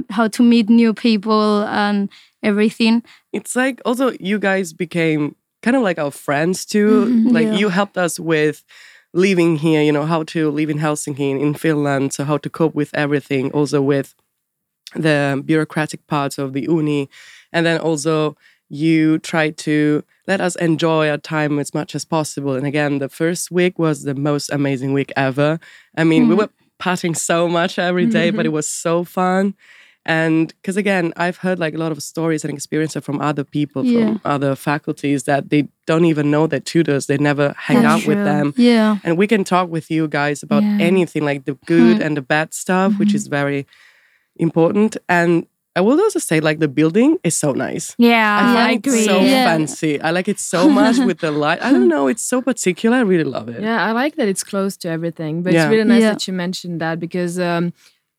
how 0.10 0.28
to 0.28 0.44
meet 0.44 0.70
new 0.70 0.94
people 0.94 1.64
and 1.64 2.10
everything. 2.46 3.04
It's 3.34 3.56
like 3.56 3.82
also 3.86 4.12
you 4.20 4.40
guys 4.40 4.74
became 4.74 5.36
kind 5.62 5.76
of 5.76 5.84
like 5.84 6.00
our 6.00 6.12
friends 6.12 6.66
too. 6.66 7.06
Mm-hmm. 7.06 7.30
Like 7.30 7.48
Yeah. 7.48 7.60
you 7.60 7.70
helped 7.70 7.98
us 7.98 8.20
with 8.20 8.64
living 9.14 9.58
here, 9.58 9.82
you 9.82 9.92
know, 9.92 10.06
how 10.06 10.24
to 10.24 10.52
live 10.52 10.70
in 10.70 10.78
Helsinki 10.78 11.40
in 11.42 11.54
Finland, 11.54 12.14
so 12.14 12.24
how 12.24 12.38
to 12.38 12.50
cope 12.50 12.76
with 12.76 12.92
everything, 12.94 13.52
also 13.52 13.82
with 13.82 14.14
the 14.94 15.42
bureaucratic 15.46 16.06
parts 16.08 16.38
of 16.38 16.54
the 16.54 16.64
uni. 16.64 17.10
And 17.52 17.66
then 17.66 17.80
also 17.80 18.36
you 18.70 19.20
tried 19.20 19.58
to 19.58 20.04
let 20.28 20.42
us 20.42 20.56
enjoy 20.56 21.10
our 21.10 21.18
time 21.18 21.60
as 21.60 21.74
much 21.74 21.96
as 21.96 22.06
possible. 22.06 22.56
And 22.56 22.66
again, 22.66 23.00
the 23.00 23.10
first 23.10 23.52
week 23.52 23.80
was 23.80 24.04
the 24.04 24.16
most 24.16 24.52
amazing 24.52 24.94
week 24.94 25.12
ever. 25.16 25.60
I 25.98 26.04
mean, 26.04 26.28
we 26.28 26.36
mm. 26.36 26.40
were 26.40 26.50
partying 26.80 27.16
so 27.16 27.48
much 27.48 27.80
every 27.80 28.06
day, 28.06 28.32
but 28.32 28.46
it 28.46 28.50
mm-hmm. 28.50 28.56
was 28.56 28.70
so 28.70 29.04
fun. 29.04 29.54
And 30.08 30.54
because 30.62 30.78
again, 30.78 31.14
I've 31.18 31.38
heard 31.38 31.58
like 31.58 31.74
a 31.74 31.78
lot 31.78 31.92
of 31.92 32.02
stories 32.04 32.44
and 32.46 32.54
experiences 32.54 33.04
from 33.04 33.20
other 33.22 33.44
people 33.44 33.84
Yeah. 33.84 34.06
from 34.06 34.22
other 34.24 34.56
faculties 34.56 35.24
that 35.24 35.50
they 35.50 35.68
don't 35.88 36.06
even 36.06 36.30
know 36.30 36.46
their 36.48 36.60
tutors. 36.60 37.08
They 37.08 37.18
never 37.18 37.56
hang 37.58 37.82
That's 37.82 38.04
out 38.04 38.08
with 38.08 38.24
them. 38.24 38.54
Yeah. 38.56 38.98
And 39.04 39.18
we 39.18 39.26
can 39.28 39.44
talk 39.44 39.70
with 39.70 39.90
you 39.90 40.08
guys 40.08 40.44
about 40.44 40.64
Yeah. 40.64 40.78
anything 40.80 41.24
like 41.26 41.46
the 41.46 41.58
good 41.66 42.02
and 42.02 42.16
the 42.16 42.22
bad 42.22 42.54
stuff, 42.54 42.94
which 43.00 43.14
is 43.16 43.26
very 43.28 43.66
important. 44.38 44.98
And 45.10 45.48
I 45.78 45.82
will 45.82 46.00
also 46.00 46.20
say, 46.20 46.40
like, 46.40 46.60
the 46.60 46.70
building 46.70 47.18
is 47.24 47.36
so 47.36 47.52
nice. 47.52 47.96
Yeah, 47.98 48.40
I 48.42 48.52
I, 48.52 48.54
find 48.56 48.72
it 48.86 48.88
agree. 48.88 49.06
so 49.06 49.20
Yeah. 49.20 49.44
fancy. 49.46 50.00
I 50.02 50.12
like 50.12 50.30
it 50.30 50.40
so 50.40 50.70
much 50.82 50.98
with 51.00 51.20
the 51.20 51.32
light. 51.32 51.62
I 51.62 51.72
don't 51.72 51.90
know. 51.96 52.08
It's 52.08 52.24
so 52.24 52.42
particular. 52.42 52.96
I 52.98 53.02
really 53.02 53.26
love 53.26 53.50
it. 53.50 53.62
Yeah, 53.62 53.84
I 53.84 53.92
like 53.92 54.16
that 54.16 54.28
it's 54.30 54.44
close 54.44 54.78
to 54.78 54.88
everything. 54.90 55.44
But 55.44 55.52
Yeah. 55.54 55.64
it's 55.66 55.72
really 55.72 55.84
nice 55.84 56.02
Yeah. 56.02 56.12
that 56.14 56.28
you 56.28 56.34
mentioned 56.34 56.80
that 56.80 57.00
because 57.00 57.38
um, 57.40 57.74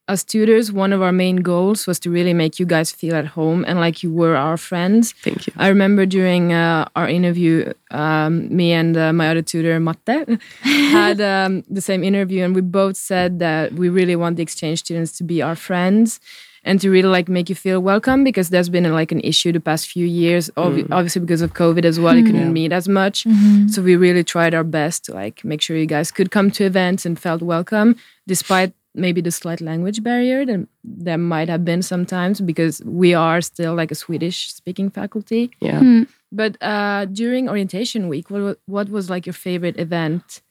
as 0.08 0.22
tutors, 0.22 0.70
one 0.70 0.92
of 0.92 1.02
our 1.02 1.12
main 1.12 1.36
goals 1.36 1.86
was 1.86 1.98
to 2.00 2.10
really 2.10 2.32
make 2.32 2.60
you 2.60 2.66
guys 2.66 2.92
feel 2.92 3.16
at 3.16 3.26
home 3.26 3.64
and 3.66 3.80
like 3.80 4.02
you 4.02 4.12
were 4.12 4.36
our 4.36 4.56
friends. 4.56 5.12
Thank 5.12 5.46
you. 5.46 5.52
I 5.56 5.68
remember 5.68 6.06
during 6.06 6.52
uh, 6.52 6.88
our 6.94 7.08
interview, 7.08 7.72
um, 7.90 8.54
me 8.54 8.72
and 8.72 8.96
uh, 8.96 9.12
my 9.12 9.28
other 9.28 9.42
tutor, 9.42 9.80
Matte, 9.80 10.40
had 10.62 11.20
um, 11.20 11.64
the 11.68 11.80
same 11.80 12.04
interview, 12.04 12.44
and 12.44 12.54
we 12.54 12.60
both 12.60 12.96
said 12.96 13.40
that 13.40 13.72
we 13.72 13.88
really 13.88 14.14
want 14.16 14.36
the 14.36 14.42
exchange 14.42 14.80
students 14.80 15.16
to 15.18 15.25
be 15.25 15.42
our 15.42 15.56
friends 15.56 16.20
and 16.62 16.80
to 16.80 16.90
really 16.90 17.08
like 17.08 17.28
make 17.28 17.48
you 17.48 17.54
feel 17.54 17.80
welcome 17.80 18.25
because 18.25 18.50
there's 18.50 18.68
been 18.68 18.92
like 18.92 19.12
an 19.12 19.20
issue 19.20 19.52
the 19.52 19.60
past 19.60 19.88
few 19.88 20.04
years, 20.06 20.50
obvi- 20.56 20.86
obviously 20.90 21.20
because 21.20 21.40
of 21.40 21.54
COVID 21.54 21.84
as 21.84 21.98
well. 21.98 22.16
You 22.16 22.25
couldn't 22.25 22.52
meet 22.52 22.72
as 22.72 22.88
much, 22.88 23.25
so 23.68 23.82
we 23.82 23.96
really 23.96 24.25
tried 24.25 24.52
our 24.54 24.64
best 24.64 25.04
to 25.06 25.14
like 25.14 25.44
make 25.44 25.62
sure 25.62 25.76
you 25.76 25.86
guys 25.86 26.10
could 26.10 26.30
come 26.30 26.50
to 26.52 26.64
events 26.64 27.06
and 27.06 27.18
felt 27.18 27.40
welcome, 27.42 27.96
despite 28.26 28.72
maybe 28.96 29.20
the 29.20 29.30
slight 29.30 29.60
language 29.60 30.02
barrier 30.02 30.44
that 30.46 30.66
there 30.82 31.18
might 31.18 31.48
have 31.48 31.64
been 31.64 31.82
sometimes 31.82 32.40
because 32.40 32.82
we 32.84 33.14
are 33.14 33.40
still 33.40 33.74
like 33.74 33.90
a 33.90 33.94
Swedish 33.94 34.52
speaking 34.52 34.90
faculty. 34.90 35.50
Yeah. 35.60 36.04
But 36.32 36.56
uh, 36.62 37.04
during 37.06 37.48
orientation 37.48 38.08
week, 38.08 38.30
what 38.30 38.58
what 38.66 38.88
was 38.88 39.08
like 39.08 39.26
your 39.26 39.32
favorite 39.34 39.78
event? 39.78 40.42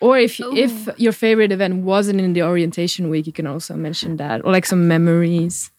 Or 0.00 0.18
if 0.18 0.40
if 0.40 0.88
your 0.98 1.12
favorite 1.12 1.52
event 1.52 1.84
wasn't 1.84 2.20
in 2.20 2.32
the 2.32 2.42
orientation 2.42 3.10
week, 3.10 3.26
you 3.26 3.32
can 3.32 3.46
also 3.46 3.76
mention 3.76 4.16
that, 4.16 4.44
or 4.44 4.50
like 4.52 4.66
some 4.66 4.88
memories. 4.88 5.70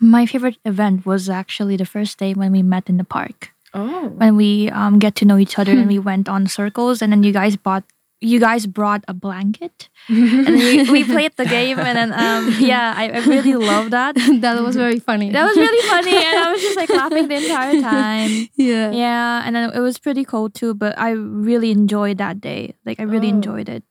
My 0.00 0.26
favorite 0.26 0.58
event 0.64 1.06
was 1.06 1.28
actually 1.28 1.76
the 1.76 1.86
first 1.86 2.18
day 2.18 2.34
when 2.34 2.52
we 2.52 2.62
met 2.62 2.88
in 2.88 2.96
the 2.96 3.04
park. 3.04 3.52
Oh, 3.72 4.08
When 4.08 4.34
we 4.34 4.68
um, 4.70 4.98
get 4.98 5.14
to 5.16 5.24
know 5.24 5.38
each 5.38 5.58
other 5.58 5.70
and 5.70 5.86
we 5.86 5.98
went 6.00 6.28
on 6.28 6.48
circles, 6.48 7.02
and 7.02 7.12
then 7.12 7.22
you 7.22 7.32
guys 7.32 7.54
bought 7.54 7.84
you 8.20 8.38
guys 8.38 8.66
brought 8.66 9.02
a 9.08 9.14
blanket, 9.14 9.88
and 10.08 10.46
we, 10.48 10.90
we 10.90 11.04
played 11.14 11.32
the 11.36 11.46
game, 11.46 11.78
and 11.78 11.96
then 11.96 12.12
um, 12.12 12.54
yeah, 12.60 12.92
I, 12.96 13.08
I 13.10 13.18
really 13.24 13.54
love 13.54 13.90
that. 13.92 14.14
that 14.40 14.62
was 14.62 14.76
very 14.76 14.98
funny. 15.00 15.30
That 15.30 15.44
was 15.46 15.56
really 15.56 15.88
funny, 15.88 16.16
and 16.16 16.38
I 16.38 16.52
was 16.52 16.60
just 16.60 16.76
like 16.76 16.90
laughing 16.90 17.28
the 17.28 17.36
entire 17.36 17.80
time. 17.80 18.48
yeah. 18.56 18.90
Yeah, 18.92 19.42
and 19.44 19.56
then 19.56 19.70
it 19.72 19.80
was 19.80 19.98
pretty 19.98 20.24
cold 20.24 20.54
too, 20.54 20.74
but 20.74 20.98
I 20.98 21.10
really 21.12 21.70
enjoyed 21.70 22.18
that 22.18 22.40
day. 22.40 22.74
Like 22.84 23.00
I 23.00 23.04
really 23.04 23.28
Oh. 23.28 23.36
enjoyed 23.40 23.68
it. 23.68 23.84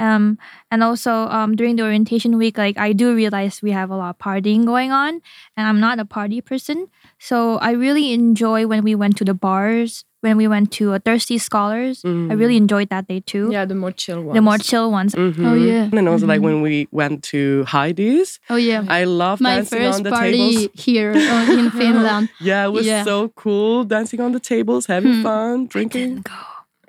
Um, 0.00 0.38
and 0.70 0.84
also 0.84 1.26
um, 1.26 1.56
during 1.56 1.74
the 1.74 1.82
orientation 1.82 2.38
week, 2.38 2.56
like 2.56 2.78
I 2.78 2.92
do 2.92 3.14
realize 3.16 3.60
we 3.62 3.72
have 3.72 3.90
a 3.90 3.96
lot 3.96 4.10
of 4.10 4.18
partying 4.18 4.64
going 4.64 4.92
on, 4.92 5.20
and 5.56 5.66
I'm 5.66 5.80
not 5.80 5.98
a 5.98 6.04
party 6.04 6.40
person. 6.40 6.86
So 7.18 7.58
I 7.58 7.72
really 7.72 8.12
enjoy 8.12 8.66
when 8.66 8.84
we 8.84 8.94
went 8.94 9.16
to 9.18 9.24
the 9.24 9.34
bars, 9.34 10.04
when 10.20 10.36
we 10.36 10.48
went 10.48 10.72
to 10.72 10.94
a 10.94 10.98
Thirsty 10.98 11.38
Scholars. 11.38 12.02
I 12.04 12.08
really 12.08 12.54
mm. 12.54 12.64
enjoyed 12.64 12.88
that 12.90 13.06
day 13.06 13.20
too. 13.20 13.50
yeah, 13.52 13.64
the 13.64 13.74
more 13.74 13.92
chill 13.92 14.22
ones. 14.22 14.34
The 14.34 14.42
more 14.42 14.58
chill 14.58 14.90
ones. 14.90 15.14
Mhm. 15.14 15.46
Oh, 15.46 15.54
yeah. 15.54 15.88
And 15.92 16.08
also, 16.08 16.26
like 16.26 16.40
when 16.40 16.54
mm-hmm. 16.54 16.62
we 16.62 16.88
went 16.90 17.22
to 17.24 17.64
Heidi's, 17.64 18.40
Oh 18.50 18.56
yeah. 18.56 18.84
I 18.88 19.04
love 19.04 19.40
My 19.40 19.56
dancing 19.56 19.78
first 19.78 19.98
on 19.98 20.02
the 20.04 20.10
party 20.10 20.68
tables. 20.68 20.84
here 20.84 21.12
uh, 21.12 21.52
in 21.58 21.70
Finland. 21.70 22.28
Yeah, 22.40 22.66
it 22.66 22.72
was 22.72 22.86
Yeah. 22.86 23.04
so 23.04 23.28
cool 23.30 23.84
dancing 23.84 24.20
on 24.20 24.32
the 24.32 24.40
tables, 24.40 24.86
having 24.86 25.14
hmm. 25.14 25.22
fun, 25.22 25.66
drinking. 25.66 26.24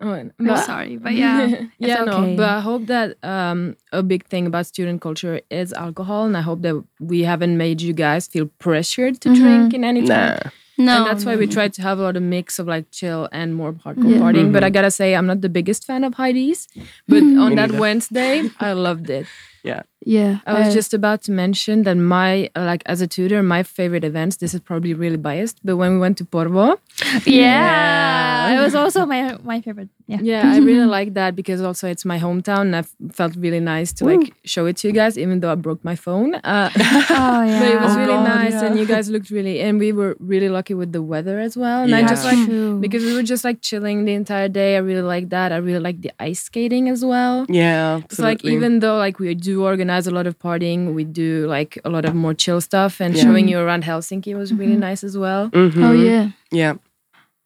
Oh, 0.02 0.14
and- 0.14 0.32
I'm 0.40 0.48
but- 0.48 0.66
sorry, 0.66 0.98
but 0.98 1.14
yeah, 1.14 1.48
it's 1.48 1.72
yeah, 1.78 2.04
no, 2.04 2.36
but 2.36 2.50
I 2.50 2.62
hope 2.62 2.86
that 2.88 3.18
um, 3.24 3.76
a 3.92 4.02
big 4.02 4.26
thing 4.28 4.48
about 4.48 4.66
student 4.66 5.02
culture 5.02 5.42
is 5.50 5.74
alcohol, 5.74 6.26
and 6.26 6.38
I 6.38 6.42
hope 6.42 6.62
that 6.62 6.82
we 7.00 7.24
haven't 7.24 7.58
made 7.58 7.82
you 7.82 7.94
guys 7.94 8.28
feel 8.28 8.48
pressured 8.60 9.20
to 9.22 9.30
mm-hmm. 9.30 9.44
drink 9.44 9.74
in 9.74 9.84
any 9.84 10.08
time. 10.08 10.40
Nah. 10.44 10.52
No. 10.80 10.98
and 10.98 11.06
that's 11.06 11.26
why 11.26 11.36
we 11.36 11.46
mm-hmm. 11.46 11.54
try 11.54 11.68
to 11.68 11.82
have 11.82 12.00
a 12.00 12.02
lot 12.02 12.16
of 12.16 12.24
mix 12.24 12.58
of 12.58 12.66
like 12.66 12.90
chill 12.90 13.28
and 13.32 13.54
more 13.54 13.74
hardcore 13.74 14.12
Yeah. 14.12 14.20
partying. 14.20 14.52
But 14.54 14.60
mm-hmm. 14.60 14.66
I 14.66 14.70
gotta 14.70 14.92
say, 14.92 15.14
I'm 15.14 15.28
not 15.28 15.42
the 15.42 15.50
biggest 15.50 15.86
fan 15.86 16.04
of 16.04 16.14
Heidi's. 16.16 16.68
But 17.08 17.24
mm-hmm. 17.24 17.40
on 17.40 17.56
that. 17.56 17.72
Wednesday, 17.74 18.50
I 18.60 18.74
loved 18.74 19.10
it. 19.10 19.28
Yeah. 19.64 19.82
yeah. 20.06 20.40
I 20.46 20.54
was 20.60 20.70
uh, 20.70 20.74
just 20.74 20.94
about 20.94 21.22
to 21.24 21.32
mention 21.32 21.84
that 21.84 21.96
my 21.98 22.50
like 22.56 22.84
as 22.86 23.02
a 23.02 23.08
tutor, 23.08 23.44
my 23.44 23.64
favorite 23.64 24.04
events. 24.04 24.38
This 24.38 24.54
is 24.54 24.62
probably 24.62 24.94
really 24.94 25.18
biased, 25.18 25.60
but 25.64 25.76
when 25.78 25.94
we 25.94 26.00
went 26.00 26.18
to 26.20 26.26
Porvoo, 26.26 26.78
yeah, 27.26 28.56
it 28.60 28.64
was 28.64 28.76
also 28.76 29.06
my 29.06 29.38
my 29.44 29.62
favorite. 29.62 29.90
Yeah. 30.08 30.20
yeah, 30.22 30.52
I 30.54 30.58
really 30.70 30.86
like 30.88 31.14
that 31.14 31.36
because 31.36 31.62
also 31.62 31.88
it's 31.88 32.06
my 32.06 32.18
hometown, 32.20 32.62
and 32.62 32.76
I 32.76 32.80
f- 32.80 32.96
felt 33.14 33.36
really 33.36 33.60
nice 33.60 33.94
to 33.94 34.06
like 34.06 34.34
show 34.44 34.66
it 34.66 34.78
to 34.78 34.88
you 34.88 34.94
guys, 34.94 35.18
even 35.18 35.40
though 35.42 35.52
I 35.52 35.56
broke 35.56 35.84
my 35.84 35.96
phone. 35.96 36.36
Uh, 36.36 36.70
Oh 37.12 37.44
yeah. 37.44 37.60
but 37.60 37.68
it 37.70 37.82
was 37.82 37.94
Oh, 37.96 38.00
really 38.00 38.14
God, 38.14 38.28
nice, 38.28 38.54
yeah. 38.54 38.66
and 38.66 38.80
you 38.80 38.86
guys 38.86 39.10
looked 39.10 39.30
really, 39.30 39.60
and 39.62 39.80
we 39.80 39.92
were 39.92 40.16
really 40.20 40.50
lucky 40.50 40.74
with 40.74 40.92
the 40.92 41.02
weather 41.04 41.40
as 41.40 41.56
well. 41.58 41.84
And 41.84 41.94
I 41.96 42.02
just 42.08 42.24
Yeah. 42.26 42.32
like 42.32 42.46
True. 42.48 42.80
because 42.80 43.04
we 43.04 43.14
were 43.14 43.24
just 43.24 43.44
like 43.44 43.62
chilling 43.62 44.06
the 44.06 44.14
entire 44.14 44.48
day. 44.50 44.76
I 44.76 44.80
really 44.80 45.02
like 45.16 45.30
that. 45.30 45.52
I 45.52 45.58
really 45.58 45.80
like 45.80 46.02
the 46.02 46.12
ice 46.20 46.42
skating 46.44 46.90
as 46.90 47.04
well. 47.06 47.46
Yeah. 47.50 48.02
It's 48.06 48.20
like 48.20 48.44
even 48.46 48.80
though 48.80 48.98
like 48.98 49.20
we 49.20 49.30
do 49.50 49.64
organize 49.72 50.06
a 50.12 50.12
lot 50.18 50.28
of 50.28 50.36
partying, 50.38 50.94
we 50.98 51.04
do 51.04 51.30
like 51.56 51.72
a 51.86 51.90
lot 51.90 52.06
of 52.06 52.14
more 52.24 52.34
chill 52.44 52.62
stuff, 52.62 53.02
and 53.02 53.16
Yeah. 53.16 53.24
showing 53.24 53.48
you 53.52 53.58
around 53.60 53.84
Helsinki 53.84 54.34
was 54.42 54.50
really 54.54 54.78
nice 54.90 55.04
as 55.10 55.16
well. 55.18 55.50
Mhm. 55.50 55.84
Oh 55.86 55.94
yeah. 56.08 56.26
Yeah. 56.52 56.74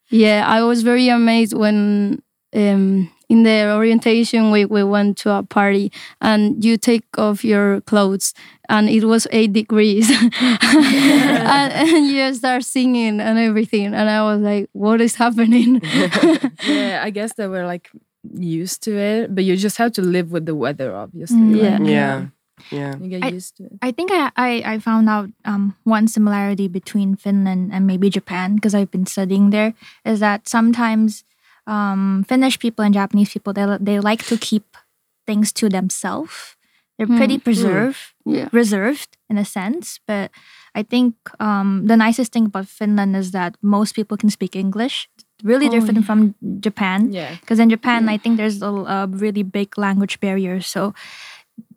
Yeah, 0.09 0.39
I 0.57 0.61
was 0.69 0.83
very 0.83 1.07
amazed 1.09 1.53
when 1.63 2.21
um, 2.55 3.09
in 3.29 3.43
the 3.43 3.73
orientation 3.73 4.51
week 4.51 4.69
we 4.69 4.83
went 4.83 5.17
to 5.23 5.31
a 5.31 5.41
party 5.41 5.91
and 6.21 6.63
you 6.63 6.77
take 6.77 7.03
off 7.17 7.43
your 7.43 7.81
clothes 7.89 8.33
and 8.69 8.89
it 8.89 9.03
was 9.05 9.25
eight 9.31 9.53
degrees 9.53 10.05
and, 10.41 11.73
and 11.73 12.07
you 12.07 12.33
start 12.33 12.63
singing 12.63 13.19
and 13.19 13.39
everything 13.39 13.93
and 13.95 14.09
I 14.09 14.21
was 14.23 14.41
like, 14.41 14.69
what 14.73 15.01
is 15.01 15.15
happening? 15.15 15.81
yeah, 16.67 17.01
I 17.03 17.09
guess 17.09 17.33
that 17.37 17.49
we're 17.49 17.65
like 17.65 17.89
used 18.31 18.83
to 18.83 18.95
it, 18.97 19.35
but 19.35 19.43
you 19.43 19.57
just 19.57 19.77
have 19.77 19.91
to 19.93 20.01
live 20.01 20.31
with 20.31 20.45
the 20.45 20.55
weather, 20.55 20.95
obviously. 20.95 21.37
Mm, 21.37 21.79
like, 21.79 21.89
yeah. 21.89 21.91
Yeah. 21.91 22.25
Yeah. 22.71 22.95
you 22.97 23.09
get 23.09 23.23
I- 23.23 23.29
used 23.29 23.57
to 23.57 23.65
it. 23.65 23.73
I 23.81 23.91
think 23.91 24.11
I, 24.11 24.31
I, 24.37 24.63
I 24.65 24.79
found 24.79 25.09
out 25.09 25.29
um, 25.43 25.75
one 25.83 26.07
similarity 26.07 26.67
between 26.67 27.15
Finland 27.15 27.71
and 27.73 27.87
maybe 27.87 28.09
Japan 28.09 28.55
because 28.55 28.75
I've 28.75 28.91
been 28.91 29.05
studying 29.05 29.49
there 29.49 29.73
is 30.05 30.19
that 30.19 30.47
sometimes 30.47 31.23
um, 31.67 32.25
Finnish 32.27 32.59
people 32.59 32.85
and 32.85 32.93
Japanese 32.93 33.31
people 33.31 33.53
they 33.53 33.65
they 33.79 33.99
like 33.99 34.23
to 34.27 34.37
keep 34.37 34.77
things 35.25 35.51
to 35.53 35.69
themselves. 35.69 36.55
They're 36.97 37.07
pretty 37.07 37.39
preserved, 37.39 38.13
yeah. 38.23 38.49
reserved 38.51 39.17
in 39.29 39.37
a 39.37 39.45
sense. 39.45 39.99
But 40.05 40.29
I 40.75 40.83
think 40.83 41.15
um, 41.39 41.87
the 41.87 41.97
nicest 41.97 42.31
thing 42.31 42.45
about 42.45 42.67
Finland 42.67 43.15
is 43.15 43.31
that 43.31 43.57
most 43.61 43.95
people 43.95 44.15
can 44.15 44.29
speak 44.29 44.55
English. 44.55 45.09
Really 45.43 45.67
Oh, 45.67 45.71
different 45.71 46.05
from 46.05 46.35
Japan. 46.59 47.11
Yeah. 47.11 47.35
Because 47.41 47.59
in 47.59 47.69
Japan, 47.69 48.07
I 48.07 48.17
think 48.17 48.37
there's 48.37 48.61
a, 48.61 48.67
a 48.71 49.07
really 49.07 49.43
big 49.43 49.77
language 49.77 50.19
barrier. 50.19 50.61
So, 50.61 50.93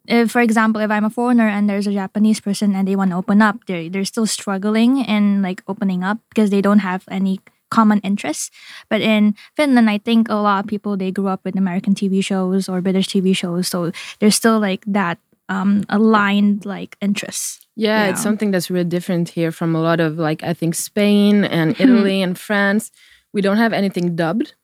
if, 0.07 0.31
for 0.31 0.39
example, 0.41 0.81
if 0.81 0.89
I'm 0.89 1.03
a 1.03 1.09
foreigner 1.09 1.47
and 1.47 1.69
there's 1.69 1.85
a 1.87 1.91
Japanese 1.91 2.39
person 2.39 2.75
and 2.75 2.87
they 2.87 2.95
want 2.95 3.11
to 3.11 3.17
open 3.17 3.41
up, 3.41 3.59
they're 3.67 3.89
they're 3.89 4.05
still 4.07 4.25
struggling 4.25 5.03
in 5.03 5.41
like 5.41 5.61
opening 5.67 6.03
up 6.03 6.17
because 6.29 6.49
they 6.49 6.61
don't 6.61 6.79
have 6.79 7.03
any 7.11 7.39
common 7.69 7.99
interests. 7.99 8.49
But 8.89 9.01
in 9.01 9.35
Finland, 9.59 9.89
I 9.89 9.97
think 9.99 10.29
a 10.29 10.35
lot 10.39 10.63
of 10.63 10.67
people 10.71 10.95
they 10.95 11.11
grew 11.11 11.27
up 11.27 11.43
with 11.43 11.57
American 11.57 11.93
TV 11.93 12.23
shows 12.23 12.69
or 12.69 12.79
British 12.81 13.07
TV 13.11 13.35
shows, 13.35 13.67
so 13.67 13.91
there's 14.19 14.35
still 14.35 14.59
like 14.63 14.83
that 14.87 15.19
um, 15.49 15.83
aligned 15.89 16.63
like 16.65 16.95
interests. 17.01 17.67
Yeah, 17.75 18.05
Yeah. 18.05 18.09
it's 18.11 18.23
something 18.23 18.51
that's 18.51 18.71
really 18.71 18.87
different 18.89 19.29
here 19.35 19.51
from 19.51 19.75
a 19.75 19.81
lot 19.83 19.99
of 19.99 20.17
like 20.17 20.41
I 20.41 20.53
think 20.55 20.73
Spain 20.75 21.43
and 21.43 21.75
Italy 21.79 22.21
and 22.23 22.39
France. 22.39 22.91
We 23.37 23.41
don't 23.45 23.57
have 23.65 23.71
anything 23.81 24.15
dubbed. 24.15 24.55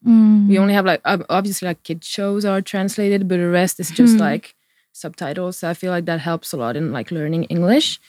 We 0.49 0.57
only 0.57 0.73
have 0.73 0.85
like 0.91 1.01
obviously 1.29 1.67
like 1.69 1.83
kid 1.83 2.03
shows 2.03 2.43
are 2.43 2.59
translated, 2.59 3.27
but 3.29 3.37
the 3.37 3.49
rest 3.61 3.79
is 3.79 3.91
just 3.99 4.17
like 4.17 4.55
subtitles. 4.91 5.59
So 5.59 5.69
I 5.69 5.75
feel 5.75 5.91
like 5.95 6.05
that 6.05 6.19
helps 6.19 6.53
a 6.53 6.57
lot 6.57 6.75
in 6.75 6.91
like 6.91 7.11
learning 7.11 7.43
English. 7.53 7.99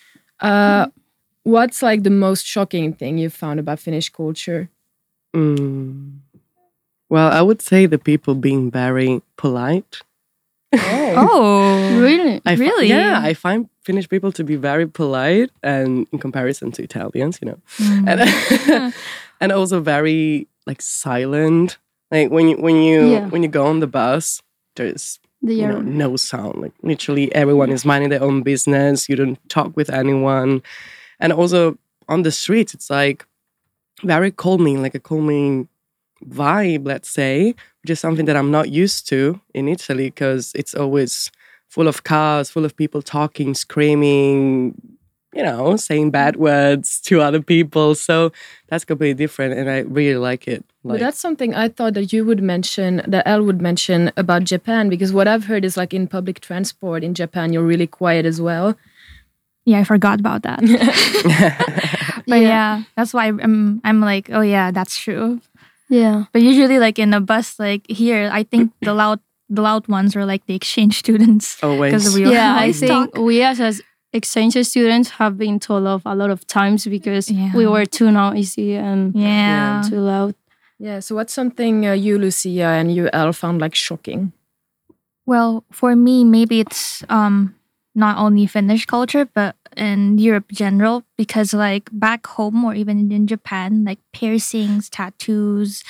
Uh, 0.40 0.86
what's 1.42 1.82
like 1.82 2.02
the 2.02 2.10
most 2.26 2.46
shocking 2.46 2.94
thing 2.94 3.18
you've 3.18 3.34
found 3.44 3.60
about 3.60 3.78
Finnish 3.78 4.08
culture? 4.08 4.70
Mm. 5.36 6.20
Well, 7.10 7.28
I 7.30 7.42
would 7.42 7.60
say 7.60 7.84
the 7.84 7.98
people 7.98 8.34
being 8.34 8.70
very 8.70 9.20
polite. 9.36 10.00
Oh, 10.72 11.98
Really? 12.00 12.40
I 12.46 12.54
Really? 12.54 12.88
yeah, 12.88 13.20
I 13.22 13.34
find 13.34 13.68
Finnish 13.82 14.08
people 14.08 14.32
to 14.32 14.42
be 14.44 14.56
very 14.56 14.86
polite, 14.86 15.50
and 15.62 16.06
in 16.12 16.18
comparison 16.18 16.72
to 16.72 16.82
Italians, 16.82 17.38
you 17.42 17.48
know, 17.50 17.58
Mm. 17.78 18.08
and 18.08 18.94
and 19.40 19.52
also 19.52 19.80
very 19.80 20.46
like 20.66 20.82
silent. 20.82 21.78
Like 22.10 22.30
when 22.30 22.48
you 22.48 22.56
when 22.56 22.76
you 22.76 23.12
Yeah. 23.12 23.28
when 23.28 23.42
you 23.42 23.48
go 23.48 23.66
on 23.66 23.80
the 23.80 23.86
bus, 23.86 24.42
there's 24.76 25.18
They 25.42 25.54
you 25.54 25.66
know 25.66 25.80
no 25.80 26.16
sound. 26.16 26.60
Like 26.62 26.72
literally 26.82 27.34
everyone 27.34 27.70
is 27.70 27.84
minding 27.84 28.10
their 28.10 28.22
own 28.22 28.42
business. 28.42 29.08
You 29.08 29.16
don't 29.16 29.38
talk 29.48 29.76
with 29.76 29.90
anyone, 29.90 30.62
and 31.20 31.32
also 31.32 31.76
on 32.08 32.22
the 32.22 32.30
streets, 32.32 32.74
it's 32.74 32.90
like 32.90 33.26
very 34.02 34.30
calming, 34.30 34.82
like 34.82 34.94
a 34.94 35.00
calming 35.00 35.68
vibe. 36.26 36.86
Let's 36.86 37.08
say, 37.10 37.54
which 37.82 37.90
is 37.90 38.00
something 38.00 38.26
that 38.26 38.36
I'm 38.36 38.50
not 38.50 38.70
used 38.70 39.08
to 39.08 39.40
in 39.54 39.68
Italy 39.68 40.06
because 40.10 40.52
it's 40.54 40.74
always 40.74 41.30
full 41.68 41.88
of 41.88 42.04
cars, 42.04 42.50
full 42.50 42.64
of 42.64 42.76
people 42.76 43.02
talking, 43.02 43.54
screaming, 43.54 44.74
you 45.34 45.42
know, 45.42 45.76
saying 45.76 46.10
bad 46.10 46.34
mm-hmm. 46.34 46.44
words 46.44 47.00
to 47.02 47.20
other 47.20 47.42
people. 47.42 47.94
So 47.94 48.32
that's 48.68 48.84
completely 48.84 49.14
different, 49.14 49.54
and 49.54 49.70
I 49.70 49.80
really 49.80 50.18
like 50.18 50.48
it. 50.48 50.64
But 50.82 50.92
Like, 50.92 51.00
that's 51.00 51.18
something 51.18 51.54
I 51.54 51.68
thought 51.68 51.94
that 51.94 52.12
you 52.12 52.24
would 52.24 52.42
mention, 52.42 53.02
that 53.06 53.26
Elle 53.26 53.42
would 53.44 53.60
mention 53.60 54.12
about 54.16 54.44
Japan, 54.44 54.88
because 54.88 55.12
what 55.12 55.26
I've 55.26 55.46
heard 55.46 55.64
is 55.64 55.76
like 55.76 55.94
in 55.94 56.06
public 56.06 56.40
transport 56.40 57.02
in 57.02 57.14
Japan, 57.14 57.52
you're 57.52 57.64
really 57.64 57.86
quiet 57.86 58.26
as 58.26 58.40
well. 58.40 58.76
Yeah, 59.64 59.80
I 59.80 59.84
forgot 59.84 60.20
about 60.20 60.42
that. 60.42 60.60
but 62.26 62.40
yeah. 62.40 62.82
that's 62.96 63.14
why 63.14 63.28
I'm 63.28 63.80
I'm 63.82 64.00
like, 64.00 64.28
oh 64.30 64.42
yeah, 64.42 64.70
that's 64.70 64.96
true. 64.96 65.40
Yeah. 65.88 66.24
But 66.32 66.42
usually, 66.42 66.78
like 66.78 66.98
in 66.98 67.14
a 67.14 67.20
bus, 67.20 67.58
like 67.58 67.86
here, 67.88 68.28
I 68.32 68.42
think 68.42 68.72
the 68.82 68.94
loud 68.94 69.20
the 69.48 69.62
loud 69.62 69.88
ones 69.88 70.16
are 70.16 70.24
like 70.24 70.46
the 70.46 70.54
exchange 70.54 70.98
students 71.04 71.62
always. 71.62 72.14
we 72.14 72.30
yeah, 72.30 72.56
I 72.58 72.72
think 72.72 73.14
talk. 73.14 73.22
we 73.22 73.42
as, 73.42 73.60
as 73.60 73.82
exchange 74.14 74.54
students 74.66 75.10
have 75.10 75.36
been 75.36 75.58
told 75.58 75.86
off 75.86 76.02
a 76.06 76.14
lot 76.14 76.30
of 76.30 76.46
times 76.46 76.86
because 76.86 77.30
we 77.54 77.66
were 77.66 77.84
too 77.84 78.10
noisy 78.10 78.74
and 78.76 79.14
Yeah. 79.14 79.82
too 79.88 80.00
loud. 80.00 80.34
Yeah. 80.78 81.00
So 81.00 81.14
what's 81.14 81.32
something 81.32 81.86
uh, 81.86 81.92
you, 81.92 82.18
Lucia, 82.18 82.66
and 82.66 82.94
you, 82.94 83.08
Elle, 83.12 83.32
found 83.32 83.60
like 83.60 83.74
shocking? 83.74 84.32
Well, 85.26 85.64
for 85.72 85.96
me, 85.96 86.24
maybe 86.24 86.60
it's 86.60 87.02
um 87.08 87.54
not 87.94 88.18
only 88.18 88.46
Finnish 88.46 88.86
culture, 88.86 89.24
but 89.34 89.54
in 89.76 90.18
Europe 90.18 90.50
general, 90.52 91.04
because 91.16 91.54
like 91.54 91.88
back 91.92 92.26
home 92.26 92.64
or 92.64 92.74
even 92.74 93.10
in 93.12 93.26
Japan, 93.26 93.84
like 93.84 94.00
piercings, 94.12 94.90
tattoos, 94.90 95.82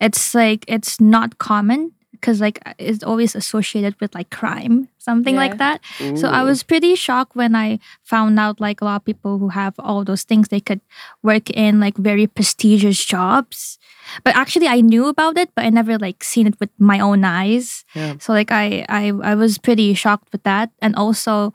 it's 0.00 0.34
like 0.34 0.64
it's 0.68 1.00
not 1.00 1.38
common 1.38 1.92
because 2.22 2.38
like 2.40 2.62
it's 2.78 3.02
always 3.02 3.34
associated 3.34 3.98
with 4.00 4.14
like 4.14 4.30
crime, 4.30 4.86
something 5.02 5.34
like 5.34 5.58
Yeah. 5.58 5.74
that. 5.74 5.78
So 6.16 6.30
I 6.30 6.46
was 6.46 6.62
pretty 6.62 6.94
shocked 6.94 7.34
when 7.34 7.58
I 7.58 7.80
found 8.06 8.38
out 8.38 8.60
like 8.62 8.78
a 8.80 8.84
lot 8.86 9.02
of 9.02 9.04
people 9.04 9.38
who 9.42 9.48
have 9.50 9.74
all 9.82 10.04
those 10.06 10.22
things 10.22 10.48
they 10.48 10.60
could 10.62 10.80
work 11.26 11.50
in 11.50 11.80
like 11.82 11.98
very 11.98 12.26
prestigious 12.30 13.02
jobs. 13.04 13.78
But 14.22 14.36
actually 14.38 14.68
I 14.70 14.80
knew 14.86 15.06
about 15.10 15.34
it, 15.36 15.50
but 15.54 15.64
I 15.66 15.70
never 15.70 15.98
like 15.98 16.22
seen 16.22 16.46
it 16.46 16.54
with 16.62 16.70
my 16.78 17.00
own 17.02 17.24
eyes. 17.26 17.84
Yeah. 17.98 18.14
So 18.22 18.32
like 18.32 18.52
I 18.54 18.86
I 18.88 19.10
I 19.32 19.34
was 19.34 19.58
pretty 19.58 19.94
shocked 19.98 20.30
with 20.30 20.42
that, 20.46 20.70
and 20.80 20.94
also 20.94 21.52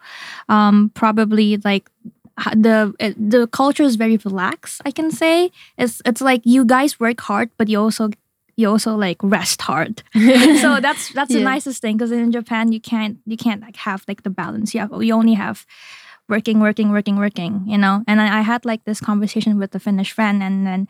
um, 0.50 0.91
probably 0.93 1.57
like 1.63 1.88
the 2.53 2.93
the 3.17 3.47
culture 3.47 3.83
is 3.88 3.95
very 3.95 4.17
relaxed. 4.24 4.81
I 4.86 4.91
can 4.91 5.12
say 5.12 5.51
it's 5.77 6.01
it's 6.05 6.21
like 6.21 6.41
you 6.45 6.65
guys 6.65 7.00
work 7.00 7.21
hard, 7.21 7.50
but 7.57 7.67
you 7.67 7.79
also 7.79 8.09
you 8.57 8.67
also 8.69 8.95
like 8.95 9.17
rest 9.23 9.61
hard. 9.61 10.03
so 10.61 10.79
that's 10.85 11.13
that's 11.13 11.31
the 11.31 11.39
nicest 11.43 11.81
thing 11.81 11.95
because 11.97 12.11
in 12.11 12.31
Japan 12.31 12.71
you 12.71 12.81
can't 12.81 13.17
you 13.25 13.37
can't 13.37 13.61
like 13.61 13.77
have 13.77 14.03
like 14.07 14.23
the 14.23 14.29
balance. 14.29 14.73
You 14.73 14.81
have 14.81 14.91
you 15.03 15.13
only 15.13 15.35
have 15.35 15.65
working, 16.27 16.59
working, 16.59 16.91
working, 16.91 17.17
working. 17.17 17.63
You 17.65 17.77
know. 17.77 18.03
And 18.07 18.19
I, 18.19 18.39
I 18.39 18.41
had 18.41 18.65
like 18.65 18.83
this 18.83 18.99
conversation 18.99 19.57
with 19.59 19.73
a 19.75 19.79
Finnish 19.79 20.11
friend, 20.11 20.43
and 20.43 20.65
then 20.67 20.87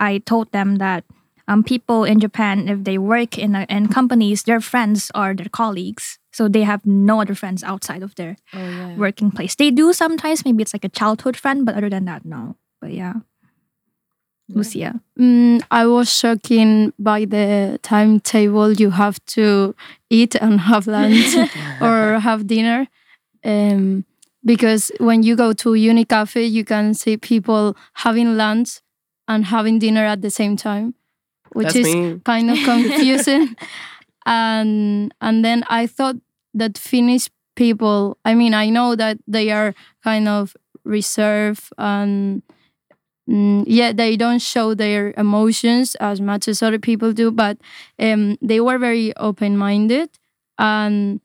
I 0.00 0.18
told 0.18 0.50
them 0.52 0.76
that 0.76 1.04
um, 1.48 1.62
people 1.62 2.04
in 2.04 2.20
Japan, 2.20 2.68
if 2.68 2.84
they 2.84 2.98
work 2.98 3.38
in 3.38 3.54
a, 3.54 3.64
in 3.68 3.88
companies, 3.88 4.42
their 4.42 4.60
friends 4.60 5.10
are 5.14 5.34
their 5.34 5.48
colleagues. 5.50 6.18
So 6.32 6.48
they 6.48 6.64
have 6.64 6.84
no 6.84 7.20
other 7.20 7.34
friends 7.36 7.62
outside 7.62 8.02
of 8.02 8.14
their 8.16 8.36
Oh, 8.52 8.58
yeah. 8.58 8.96
working 8.96 9.30
place. 9.30 9.54
They 9.54 9.70
do 9.70 9.92
sometimes. 9.92 10.44
Maybe 10.44 10.62
it's 10.62 10.74
like 10.74 10.84
a 10.84 10.88
childhood 10.88 11.36
friend, 11.36 11.64
but 11.64 11.76
other 11.76 11.88
than 11.90 12.06
that, 12.06 12.24
no. 12.24 12.56
But 12.80 12.90
yeah, 12.90 13.14
Lucia. 14.48 15.00
Mm, 15.18 15.62
I 15.70 15.86
was 15.86 16.12
shocked 16.14 16.50
by 16.98 17.24
the 17.24 17.78
timetable 17.82 18.72
you 18.72 18.90
have 18.90 19.24
to 19.26 19.74
eat 20.10 20.34
and 20.34 20.60
have 20.60 20.86
lunch 20.86 21.34
or 21.80 22.18
have 22.22 22.46
dinner. 22.46 22.86
Um, 23.44 24.04
because 24.44 24.90
when 24.98 25.22
you 25.22 25.36
go 25.36 25.52
to 25.54 25.74
Uni 25.74 26.04
Cafe, 26.04 26.44
you 26.44 26.64
can 26.64 26.94
see 26.94 27.16
people 27.16 27.76
having 27.94 28.36
lunch 28.36 28.80
and 29.26 29.46
having 29.46 29.78
dinner 29.78 30.04
at 30.04 30.20
the 30.20 30.30
same 30.30 30.56
time, 30.56 30.94
which 31.52 31.72
That's 31.72 31.76
is 31.76 31.94
me. 31.94 32.20
kind 32.24 32.50
of 32.50 32.58
confusing. 32.64 33.56
and 34.26 35.12
and 35.20 35.44
then 35.44 35.64
I 35.68 35.86
thought 35.86 36.16
that 36.52 36.76
Finnish 36.76 37.30
people, 37.56 38.18
I 38.24 38.34
mean, 38.34 38.52
I 38.54 38.68
know 38.68 38.94
that 38.96 39.18
they 39.26 39.50
are 39.50 39.74
kind 40.02 40.28
of 40.28 40.56
reserved 40.84 41.70
and 41.78 42.42
mm, 43.28 43.64
yeah, 43.66 43.92
they 43.92 44.16
don't 44.16 44.40
show 44.42 44.74
their 44.74 45.12
emotions 45.16 45.94
as 45.96 46.20
much 46.20 46.48
as 46.48 46.62
other 46.62 46.78
people 46.78 47.12
do, 47.12 47.30
but 47.30 47.58
um, 47.98 48.36
they 48.42 48.60
were 48.60 48.78
very 48.78 49.14
open 49.16 49.56
minded 49.56 50.10
and 50.58 51.20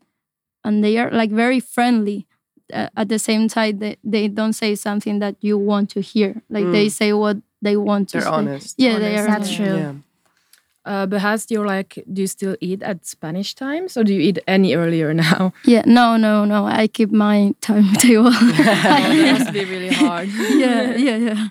and 0.63 0.83
they 0.83 0.97
are 0.97 1.11
like 1.11 1.31
very 1.31 1.59
friendly. 1.59 2.25
Uh, 2.71 2.87
at 2.95 3.09
the 3.09 3.17
same 3.17 3.47
time, 3.47 3.79
they, 3.79 3.97
they 4.03 4.27
don't 4.27 4.53
say 4.53 4.75
something 4.75 5.17
that 5.19 5.35
you 5.41 5.57
want 5.57 5.89
to 5.89 6.01
hear. 6.01 6.43
Like 6.49 6.69
they 6.71 6.87
say 6.89 7.13
what 7.13 7.37
they 7.63 7.75
want 7.75 8.09
to 8.09 8.17
They're 8.17 8.25
say. 8.27 8.29
honest. 8.29 8.75
Yeah, 8.77 8.99
they 8.99 9.17
are. 9.17 9.27
Honest, 9.27 9.49
That's 9.49 9.51
yeah. 9.51 9.65
true. 9.65 9.77
Yeah. 9.77 9.93
Uh, 10.85 11.05
but 11.05 11.21
has 11.21 11.49
your 11.49 11.65
like, 11.65 12.03
do 12.11 12.21
you 12.21 12.27
still 12.27 12.55
eat 12.61 12.81
at 12.83 13.05
Spanish 13.05 13.53
times 13.55 13.97
or 13.97 14.03
do 14.03 14.13
you 14.13 14.21
eat 14.21 14.39
any 14.47 14.75
earlier 14.75 15.13
now? 15.13 15.51
Yeah, 15.65 15.83
no, 15.85 16.17
no, 16.17 16.45
no. 16.45 16.65
I 16.65 16.87
keep 16.87 17.11
my 17.11 17.53
timetable. 17.61 18.31
that 18.31 19.37
must 19.39 19.53
be 19.53 19.65
really 19.65 19.89
hard. 19.93 20.29
yeah, 20.29 20.95
yeah, 20.95 21.17
yeah. 21.17 21.47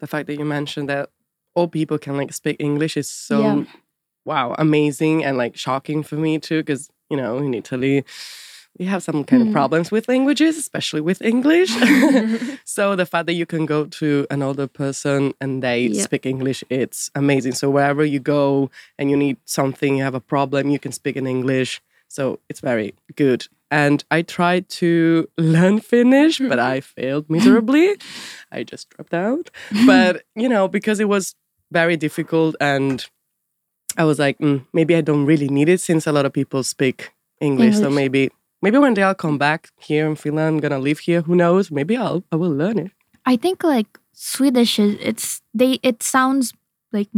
The 0.00 0.06
fact 0.06 0.26
that 0.26 0.38
you 0.38 0.44
mentioned 0.44 0.88
that 0.88 1.10
all 1.54 1.68
people 1.68 1.98
can 1.98 2.16
like 2.16 2.32
speak 2.32 2.56
English 2.58 2.96
is 2.96 3.08
so 3.08 3.40
Yeah. 3.40 3.62
wow 4.24 4.54
amazing 4.58 5.24
and 5.24 5.36
like 5.38 5.56
shocking 5.56 6.02
for 6.02 6.16
me 6.16 6.38
too 6.38 6.60
because 6.62 6.90
you 7.10 7.16
know 7.16 7.38
in 7.38 7.54
Italy 7.54 8.04
we 8.78 8.84
have 8.84 9.02
some 9.02 9.24
kind 9.24 9.40
of 9.42 9.48
Hmm. 9.48 9.52
problems 9.52 9.90
with 9.90 10.06
languages 10.08 10.58
especially 10.58 11.00
with 11.00 11.22
English 11.22 11.70
so 12.64 12.94
the 12.96 13.06
fact 13.06 13.26
that 13.26 13.32
you 13.34 13.46
can 13.46 13.64
go 13.66 13.86
to 13.86 14.26
an 14.30 14.42
older 14.42 14.66
person 14.66 15.32
and 15.40 15.62
they 15.62 15.80
Yeah. 15.88 16.02
speak 16.02 16.26
English 16.26 16.62
it's 16.68 17.10
amazing 17.14 17.52
so 17.52 17.70
wherever 17.70 18.04
you 18.04 18.20
go 18.20 18.70
and 18.98 19.10
you 19.10 19.16
need 19.16 19.36
something 19.44 19.96
you 19.96 20.04
have 20.04 20.14
a 20.16 20.20
problem 20.34 20.70
you 20.70 20.78
can 20.78 20.92
speak 20.92 21.16
in 21.16 21.26
English 21.26 21.80
so 22.08 22.38
it's 22.48 22.60
very 22.60 22.94
good 23.16 23.48
and 23.70 24.04
I 24.10 24.22
tried 24.22 24.68
to 24.80 25.28
learn 25.38 25.80
Finnish, 25.80 26.38
but 26.38 26.58
I 26.58 26.80
failed 26.96 27.28
miserably. 27.28 27.96
I 28.52 28.62
just 28.62 28.90
dropped 28.90 29.14
out. 29.14 29.50
But, 29.86 30.22
you 30.34 30.48
know, 30.48 30.68
because 30.68 31.00
it 31.00 31.08
was 31.08 31.34
very 31.72 31.96
difficult 31.96 32.54
and 32.60 33.04
I 33.96 34.04
was 34.04 34.18
like, 34.18 34.38
mm, 34.38 34.64
maybe 34.72 34.94
I 34.94 35.00
don't 35.00 35.26
really 35.26 35.48
need 35.48 35.68
it 35.68 35.80
since 35.80 36.06
a 36.06 36.12
lot 36.12 36.26
of 36.26 36.32
people 36.32 36.62
speak 36.62 37.12
English. 37.40 37.76
So 37.76 37.90
maybe 37.90 38.30
maybe 38.62 38.78
one 38.78 38.94
day 38.94 39.02
I'll 39.02 39.14
come 39.14 39.38
back 39.38 39.70
here 39.78 40.06
in 40.06 40.16
Finland. 40.16 40.56
I'm 40.56 40.60
gonna 40.60 40.78
live 40.78 41.00
here. 41.00 41.22
Who 41.22 41.34
knows? 41.34 41.70
Maybe 41.70 41.96
I'll 41.96 42.22
I 42.30 42.36
will 42.36 42.50
learn 42.52 42.78
it. 42.78 42.92
I 43.24 43.36
think 43.36 43.64
like 43.64 43.98
Swedish 44.12 44.78
is 44.78 44.96
it's 45.00 45.42
they 45.54 45.78
it 45.82 46.02
sounds 46.02 46.52
like 46.92 47.08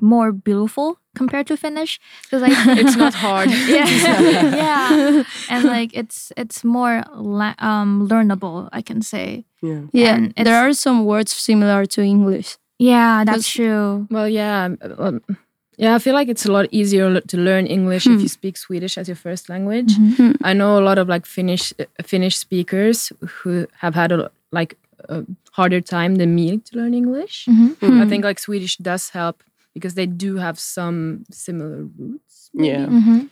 more 0.00 0.32
beautiful 0.32 0.98
compared 1.20 1.46
to 1.50 1.56
Finnish 1.56 1.98
because 2.22 2.42
like 2.46 2.52
It's 2.82 2.96
not 2.96 3.14
hard. 3.14 3.48
yeah 3.76 3.88
yeah 4.64 5.22
and 5.50 5.64
like 5.64 5.90
it's 6.00 6.32
it's 6.36 6.62
more 6.64 7.02
la- 7.40 7.58
um 7.58 8.06
learnable 8.10 8.68
I 8.78 8.82
can 8.82 9.00
say 9.02 9.44
Yeah. 9.62 9.82
Yeah, 9.92 10.14
And 10.36 10.46
there 10.46 10.60
are 10.64 10.72
some 10.74 10.98
words 11.12 11.32
similar 11.32 11.86
to 11.94 12.00
English. 12.02 12.48
yeah 12.78 13.24
that's 13.24 13.48
true 13.56 14.06
Well, 14.10 14.28
yeah. 14.28 14.68
Um, 14.98 15.20
yeah, 15.78 15.94
I 15.96 15.98
feel 15.98 16.14
like 16.18 16.28
it's 16.32 16.46
a 16.48 16.52
lot 16.52 16.66
easier 16.70 17.20
to 17.20 17.36
learn 17.36 17.66
English 17.66 18.06
if 18.06 18.20
you 18.24 18.28
speak 18.28 18.56
Swedish 18.56 18.96
as 19.00 19.08
your 19.08 19.16
first 19.26 19.48
language. 19.48 19.92
I 20.50 20.52
know 20.60 20.78
a 20.78 20.84
lot 20.88 20.96
of 20.98 21.06
like 21.14 21.26
Finnish 21.26 21.72
uh, 21.78 21.84
Finnish 22.12 22.36
speakers 22.38 23.12
who 23.44 23.66
have 23.82 23.94
had 23.94 24.10
a 24.12 24.30
like 24.58 24.72
a 25.08 25.18
harder 25.52 25.82
time 25.82 26.16
than 26.16 26.30
me 26.34 26.46
to 26.66 26.70
learn 26.80 26.92
English. 26.94 27.44
I 28.02 28.06
think 28.08 28.24
like 28.24 28.38
Swedish 28.40 28.76
does 28.80 29.10
help 29.12 29.36
because 29.76 29.94
they 29.94 30.06
do 30.06 30.36
have 30.36 30.56
some 30.58 31.24
similar 31.30 31.84
roots. 31.98 32.48
Yeah. 32.54 32.86
mm-hmm. 32.88 33.26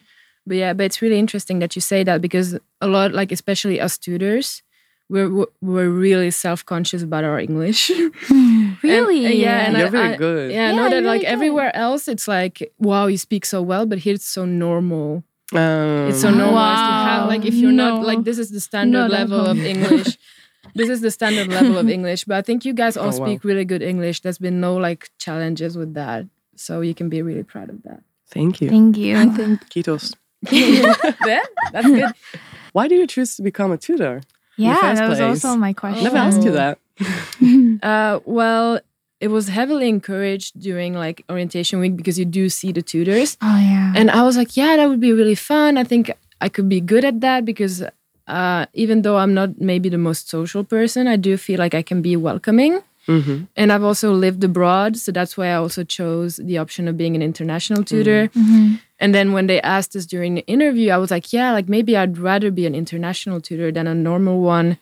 But 0.47 0.57
yeah, 0.63 0.73
but 0.77 0.85
it's 0.85 1.01
really 1.01 1.19
interesting 1.19 1.61
that 1.61 1.75
you 1.75 1.81
say 1.81 2.05
that 2.05 2.21
because 2.21 2.59
a 2.81 2.87
lot, 2.87 3.13
like 3.17 3.33
especially 3.33 3.81
us 3.81 3.97
tutors, 3.97 4.63
we're 5.09 5.31
we're- 5.37 5.53
we're 5.63 5.89
really 5.89 6.31
self 6.31 6.61
conscious 6.65 7.03
about 7.03 7.25
our 7.25 7.41
English. 7.41 7.91
And- 8.31 8.77
really 8.85 9.25
uh, 9.27 9.31
yeah, 9.31 9.67
and 9.67 9.77
You're 9.79 9.87
I, 9.87 9.91
very 9.99 10.13
I- 10.15 10.17
good. 10.17 10.53
Yeah, 10.53 10.69
I 10.69 10.73
know 10.77 10.83
Yeah, 10.85 10.89
that 10.91 11.03
you're 11.03 11.13
like 11.15 11.21
good. 11.23 11.37
everywhere 11.37 11.73
else, 11.87 12.09
it's 12.13 12.29
like 12.29 12.57
wow, 12.79 13.07
you 13.13 13.17
speak 13.19 13.45
so 13.47 13.63
well, 13.63 13.87
but 13.87 13.99
here 14.05 14.15
it's 14.15 14.29
so 14.39 14.45
normal. 14.45 15.25
Um, 15.53 16.09
It's 16.09 16.21
so 16.21 16.31
normalized 16.31 16.85
to 16.89 16.95
have 17.11 17.29
like 17.33 17.45
if 17.51 17.55
you're 17.55 17.73
not 17.85 18.03
like 18.11 18.25
this 18.29 18.39
is 18.39 18.51
the 18.51 18.61
standard 18.61 18.99
Not 18.99 19.13
at 19.13 19.21
level 19.31 19.41
of. 19.53 19.57
English. 19.59 20.19
this 20.79 20.89
is 20.89 21.01
the 21.01 21.11
standard 21.11 21.49
level 21.49 21.77
of 21.79 21.89
English, 21.89 22.25
but 22.29 22.37
I 22.37 22.43
think 22.43 22.65
you 22.65 22.73
guys 22.75 22.97
all 22.97 23.13
Oh, 23.13 23.19
wow. 23.19 23.25
speak 23.27 23.45
really 23.45 23.65
good 23.73 23.83
English. 23.83 24.21
There's 24.23 24.39
been 24.47 24.59
no 24.61 24.77
like 24.77 25.09
challenges 25.25 25.77
with 25.77 25.95
that, 25.95 26.25
so 26.57 26.81
you 26.81 26.95
can 26.95 27.09
be 27.09 27.23
really 27.23 27.43
proud 27.43 27.71
of 27.71 27.83
that. 27.85 28.03
Thank 28.31 28.61
you. 28.61 28.69
thank 28.71 28.97
you 28.97 29.17
I 29.17 29.27
think 29.27 29.69
Kiitos. 29.71 30.15
yeah, 30.51 31.43
that's 31.73 31.87
good. 31.87 32.13
Why 32.73 32.89
do 32.89 32.95
you 32.97 33.07
choose 33.07 33.37
to 33.37 33.43
become 33.43 33.71
a 33.73 33.79
tutor? 33.79 34.23
yeah 34.57 34.79
first 34.81 35.01
that 35.01 35.09
was 35.09 35.19
place. 35.19 35.45
also 35.45 35.57
my 35.59 35.73
question 35.73 36.05
Never 36.05 36.17
asked 36.17 36.43
you 36.45 36.53
that. 36.53 36.79
Uh, 37.83 38.21
well, 38.25 38.81
it 39.21 39.29
was 39.29 39.49
heavily 39.49 39.89
encouraged 39.89 40.59
during 40.61 40.95
like 40.95 41.25
orientation 41.29 41.81
week 41.81 41.97
because 41.97 42.19
you 42.19 42.25
do 42.25 42.49
see 42.49 42.73
the 42.73 42.83
tutors. 42.83 43.37
oh 43.43 43.59
yeah 43.59 43.93
And 43.97 44.11
I 44.11 44.23
was 44.23 44.37
like, 44.37 44.57
yeah, 44.57 44.77
that 44.77 44.89
would 44.89 45.01
be 45.01 45.13
really 45.13 45.35
fun. 45.35 45.77
I 45.77 45.85
think 45.85 46.11
I 46.41 46.49
could 46.49 46.69
be 46.69 46.81
good 46.81 47.05
at 47.05 47.21
that 47.21 47.45
because 47.45 47.83
uh, 48.27 48.67
even 48.73 49.03
though 49.03 49.19
I'm 49.19 49.35
not 49.35 49.61
maybe 49.61 49.89
the 49.89 49.99
most 49.99 50.29
social 50.31 50.65
person, 50.65 51.07
I 51.09 51.17
do 51.17 51.37
feel 51.37 51.59
like 51.59 51.75
I 51.75 51.83
can 51.83 52.01
be 52.01 52.17
welcoming. 52.17 52.81
Mhm. 53.07 53.49
And 53.57 53.71
I've 53.73 53.83
also 53.83 54.13
lived 54.13 54.43
abroad, 54.45 54.97
so 54.97 55.13
that's 55.13 55.37
why 55.37 55.49
I 55.49 55.55
also 55.55 55.85
chose 55.85 56.37
the 56.37 56.59
option 56.59 56.89
of 56.89 56.97
being 56.97 57.15
an 57.15 57.23
international 57.23 57.85
tutor. 57.85 58.29
Mm-hmm. 58.29 58.75
And 59.01 59.15
then 59.15 59.33
when 59.33 59.47
they 59.47 59.61
asked 59.61 59.95
us 59.97 60.07
during 60.07 60.35
the 60.37 60.47
interview, 60.47 60.91
I 60.91 60.97
was 60.97 61.11
like, 61.11 61.33
yeah, 61.33 61.53
like 61.53 61.69
maybe 61.69 61.97
I'd 61.97 62.17
rather 62.19 62.51
be 62.51 62.65
an 62.67 62.75
international 62.75 63.41
tutor 63.41 63.71
than 63.73 63.87
a 63.87 63.95
normal 63.95 64.41
one 64.41 64.79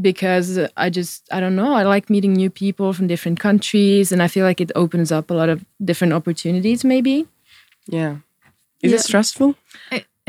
because 0.00 0.58
I 0.76 0.88
just, 0.90 1.26
I 1.32 1.40
don't 1.40 1.56
know, 1.56 1.74
I 1.74 1.82
like 1.82 2.08
meeting 2.08 2.32
new 2.34 2.50
people 2.50 2.92
from 2.92 3.06
different 3.08 3.40
countries 3.40 4.12
and 4.12 4.22
I 4.22 4.28
feel 4.28 4.44
like 4.46 4.60
it 4.60 4.70
opens 4.74 5.10
up 5.10 5.30
a 5.30 5.34
lot 5.34 5.48
of 5.48 5.64
different 5.84 6.12
opportunities, 6.12 6.84
maybe. 6.84 7.26
Yeah. 7.88 8.16
Is 8.82 8.92
Yeah. 8.92 8.98
it 8.98 9.02
stressful? 9.02 9.56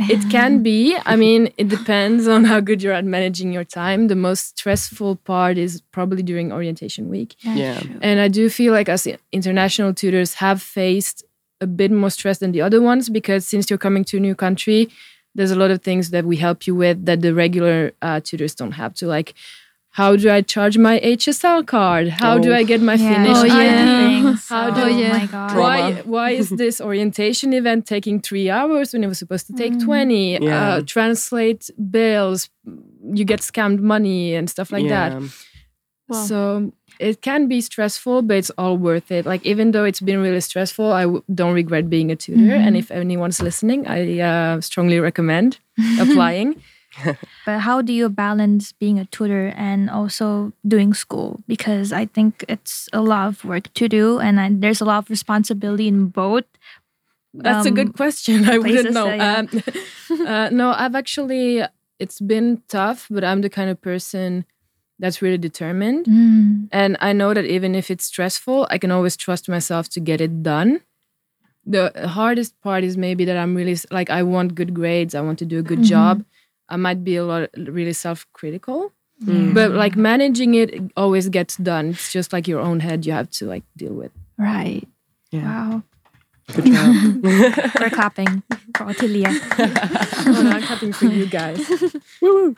It 0.09 0.29
can 0.29 0.63
be. 0.63 0.97
I 1.05 1.15
mean, 1.15 1.53
it 1.57 1.67
depends 1.67 2.27
on 2.27 2.43
how 2.45 2.59
good 2.59 2.81
you're 2.81 2.93
at 2.93 3.05
managing 3.05 3.51
your 3.53 3.63
time. 3.63 4.07
The 4.07 4.15
most 4.15 4.57
stressful 4.57 5.17
part 5.17 5.57
is 5.57 5.81
probably 5.91 6.23
during 6.23 6.51
orientation 6.51 7.09
week. 7.09 7.35
Yeah. 7.43 7.81
And 8.01 8.19
I 8.19 8.27
do 8.27 8.49
feel 8.49 8.73
like 8.73 8.89
us 8.89 9.07
international 9.31 9.93
tutors 9.93 10.35
have 10.35 10.61
faced 10.61 11.23
a 11.59 11.67
bit 11.67 11.91
more 11.91 12.09
stress 12.09 12.39
than 12.39 12.51
the 12.51 12.61
other 12.61 12.81
ones 12.81 13.09
because 13.09 13.45
since 13.45 13.69
you're 13.69 13.77
coming 13.77 14.03
to 14.05 14.17
a 14.17 14.19
new 14.19 14.35
country, 14.35 14.89
there's 15.35 15.51
a 15.51 15.55
lot 15.55 15.71
of 15.71 15.81
things 15.81 16.09
that 16.09 16.25
we 16.25 16.37
help 16.37 16.67
you 16.67 16.75
with 16.75 17.05
that 17.05 17.21
the 17.21 17.33
regular 17.33 17.91
uh, 18.01 18.19
tutors 18.19 18.55
don't 18.55 18.73
have 18.73 18.93
to. 18.95 19.07
Like, 19.07 19.33
how 19.91 20.15
do 20.15 20.29
I 20.29 20.41
charge 20.41 20.77
my 20.77 20.99
HSL 21.03 21.63
card? 21.67 22.07
How 22.07 22.37
do 22.37 22.51
Oh. 22.51 22.55
I 22.55 22.63
get 22.63 22.81
my 22.81 22.93
Yeah. 22.95 23.13
Finnish 23.13 23.37
Oh, 23.37 23.43
ID? 23.43 23.65
yeah. 23.65 24.35
How 24.47 24.69
do- 24.71 24.81
Oh, 24.81 24.87
yeah. 24.87 25.17
my 25.17 25.25
god. 25.25 25.57
Why, 25.57 25.91
why 26.05 26.29
is 26.41 26.49
this 26.49 26.79
orientation 26.79 27.51
event 27.53 27.85
taking 27.85 28.21
three 28.21 28.49
hours 28.49 28.93
when 28.93 29.03
it 29.03 29.07
was 29.07 29.19
supposed 29.19 29.47
to 29.47 29.53
take 29.53 29.73
20? 29.79 30.39
Yeah. 30.41 30.75
Uh, 30.75 30.81
translate 30.85 31.69
bills, 31.89 32.49
you 33.13 33.25
get 33.25 33.41
scammed 33.41 33.79
money 33.81 34.33
and 34.33 34.49
stuff 34.49 34.71
like 34.71 34.87
that. 34.87 35.11
Yeah. 35.11 35.27
Wow. 36.07 36.23
So 36.25 36.71
it 36.99 37.21
can 37.21 37.47
be 37.47 37.59
stressful, 37.61 38.21
but 38.23 38.37
it's 38.37 38.51
all 38.57 38.77
worth 38.77 39.11
it. 39.11 39.25
Like 39.25 39.45
even 39.45 39.71
though 39.71 39.85
it's 39.85 40.01
been 40.01 40.19
really 40.21 40.41
stressful, 40.41 40.91
I 40.91 41.03
w- 41.03 41.23
don't 41.33 41.53
regret 41.53 41.89
being 41.89 42.11
a 42.11 42.15
tutor. 42.15 42.53
And 42.53 42.75
if 42.77 42.91
anyone's 42.91 43.41
listening, 43.41 43.87
I 43.87 44.19
uh, 44.19 44.61
strongly 44.61 44.99
recommend 44.99 45.57
applying. 45.99 46.61
But 47.45 47.59
how 47.61 47.81
do 47.81 47.93
you 47.93 48.09
balance 48.09 48.71
being 48.73 48.99
a 48.99 49.05
tutor 49.05 49.53
and 49.55 49.89
also 49.89 50.51
doing 50.67 50.93
school? 50.93 51.39
Because 51.47 51.91
I 51.93 52.05
think 52.05 52.43
it's 52.49 52.89
a 52.93 53.01
lot 53.01 53.27
of 53.27 53.45
work 53.45 53.73
to 53.75 53.87
do, 53.87 54.19
and 54.19 54.39
I, 54.39 54.49
there's 54.51 54.81
a 54.81 54.85
lot 54.85 54.99
of 55.03 55.09
responsibility 55.09 55.87
in 55.87 56.07
both. 56.07 56.45
That's 57.33 57.65
a 57.65 57.69
Um, 57.69 57.75
good 57.75 57.93
question. 57.95 58.43
I 58.53 58.57
wouldn't 58.57 58.93
know. 58.93 59.07
yeah. 59.07 59.37
Um, 59.39 59.47
uh, 60.27 60.49
no, 60.51 60.73
I've 60.75 60.95
actually. 60.95 61.63
It's 61.99 62.19
been 62.19 62.61
tough, 62.67 63.07
but 63.09 63.23
I'm 63.23 63.41
the 63.41 63.49
kind 63.49 63.69
of 63.69 63.79
person 63.79 64.45
that's 64.97 65.21
really 65.21 65.37
determined. 65.37 66.05
Mm. 66.07 66.67
And 66.71 66.97
I 66.99 67.13
know 67.13 67.33
that 67.33 67.45
even 67.45 67.75
if 67.75 67.89
it's 67.91 68.05
stressful, 68.05 68.67
I 68.69 68.77
can 68.79 68.91
always 68.91 69.15
trust 69.15 69.47
myself 69.47 69.87
to 69.89 69.99
get 69.99 70.19
it 70.19 70.41
done. 70.43 70.81
The 71.63 71.91
hardest 72.07 72.59
part 72.61 72.83
is 72.83 72.97
maybe 72.97 73.23
that 73.25 73.37
I'm 73.37 73.53
really 73.55 73.77
like, 73.91 74.09
I 74.09 74.23
want 74.23 74.55
good 74.55 74.73
grades, 74.73 75.13
I 75.13 75.21
want 75.21 75.37
to 75.39 75.45
do 75.45 75.59
a 75.59 75.61
good 75.61 75.83
job. 75.83 76.25
I 76.71 76.77
might 76.77 77.03
be 77.03 77.17
a 77.17 77.25
lot 77.25 77.49
really 77.57 77.93
self 77.93 78.25
critical, 78.33 78.93
but 79.19 79.71
like 79.71 79.95
managing 79.95 80.55
it 80.55 80.73
it 80.73 80.83
always 80.95 81.29
gets 81.29 81.57
done. 81.57 81.89
It's 81.89 82.11
just 82.11 82.31
like 82.33 82.47
your 82.47 82.61
own 82.61 82.79
head 82.79 83.05
you 83.05 83.11
have 83.11 83.29
to 83.37 83.45
like 83.45 83.63
deal 83.75 83.93
with. 83.93 84.11
Right. 84.37 84.87
Yeah. 85.31 85.43
Wow. 85.43 85.83
Good 86.55 86.65
job. 86.65 87.23
We're 87.79 87.89
clapping 87.89 88.43
for 88.75 88.85
Ottilia. 88.85 89.27
oh, 90.27 90.41
no, 90.43 90.49
I'm 90.51 90.63
clapping 90.63 90.93
for 90.93 91.05
you 91.05 91.25
guys. 91.27 91.59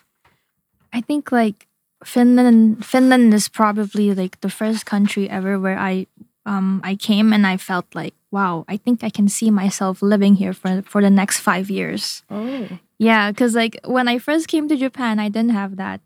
I 0.93 1.01
think 1.01 1.31
like 1.31 1.67
Finland 2.05 2.85
Finland 2.85 3.33
is 3.33 3.49
probably 3.49 4.13
like 4.13 4.39
the 4.41 4.49
first 4.49 4.85
country 4.85 5.29
ever 5.29 5.59
where 5.59 5.77
I 5.77 6.07
um 6.45 6.81
I 6.83 6.95
came 6.95 7.33
and 7.33 7.47
I 7.47 7.57
felt 7.57 7.85
like 7.95 8.13
wow 8.31 8.65
I 8.67 8.77
think 8.77 9.03
I 9.03 9.09
can 9.09 9.27
see 9.27 9.49
myself 9.51 10.01
living 10.01 10.35
here 10.35 10.53
for 10.53 10.81
for 10.85 11.01
the 11.01 11.09
next 11.09 11.39
5 11.39 11.69
years. 11.69 12.23
Oh. 12.29 12.67
Yeah, 13.03 13.31
cuz 13.33 13.55
like 13.55 13.79
when 13.85 14.07
I 14.07 14.17
first 14.19 14.47
came 14.47 14.67
to 14.69 14.75
Japan 14.77 15.19
I 15.19 15.29
didn't 15.29 15.55
have 15.57 15.75
that 15.77 16.01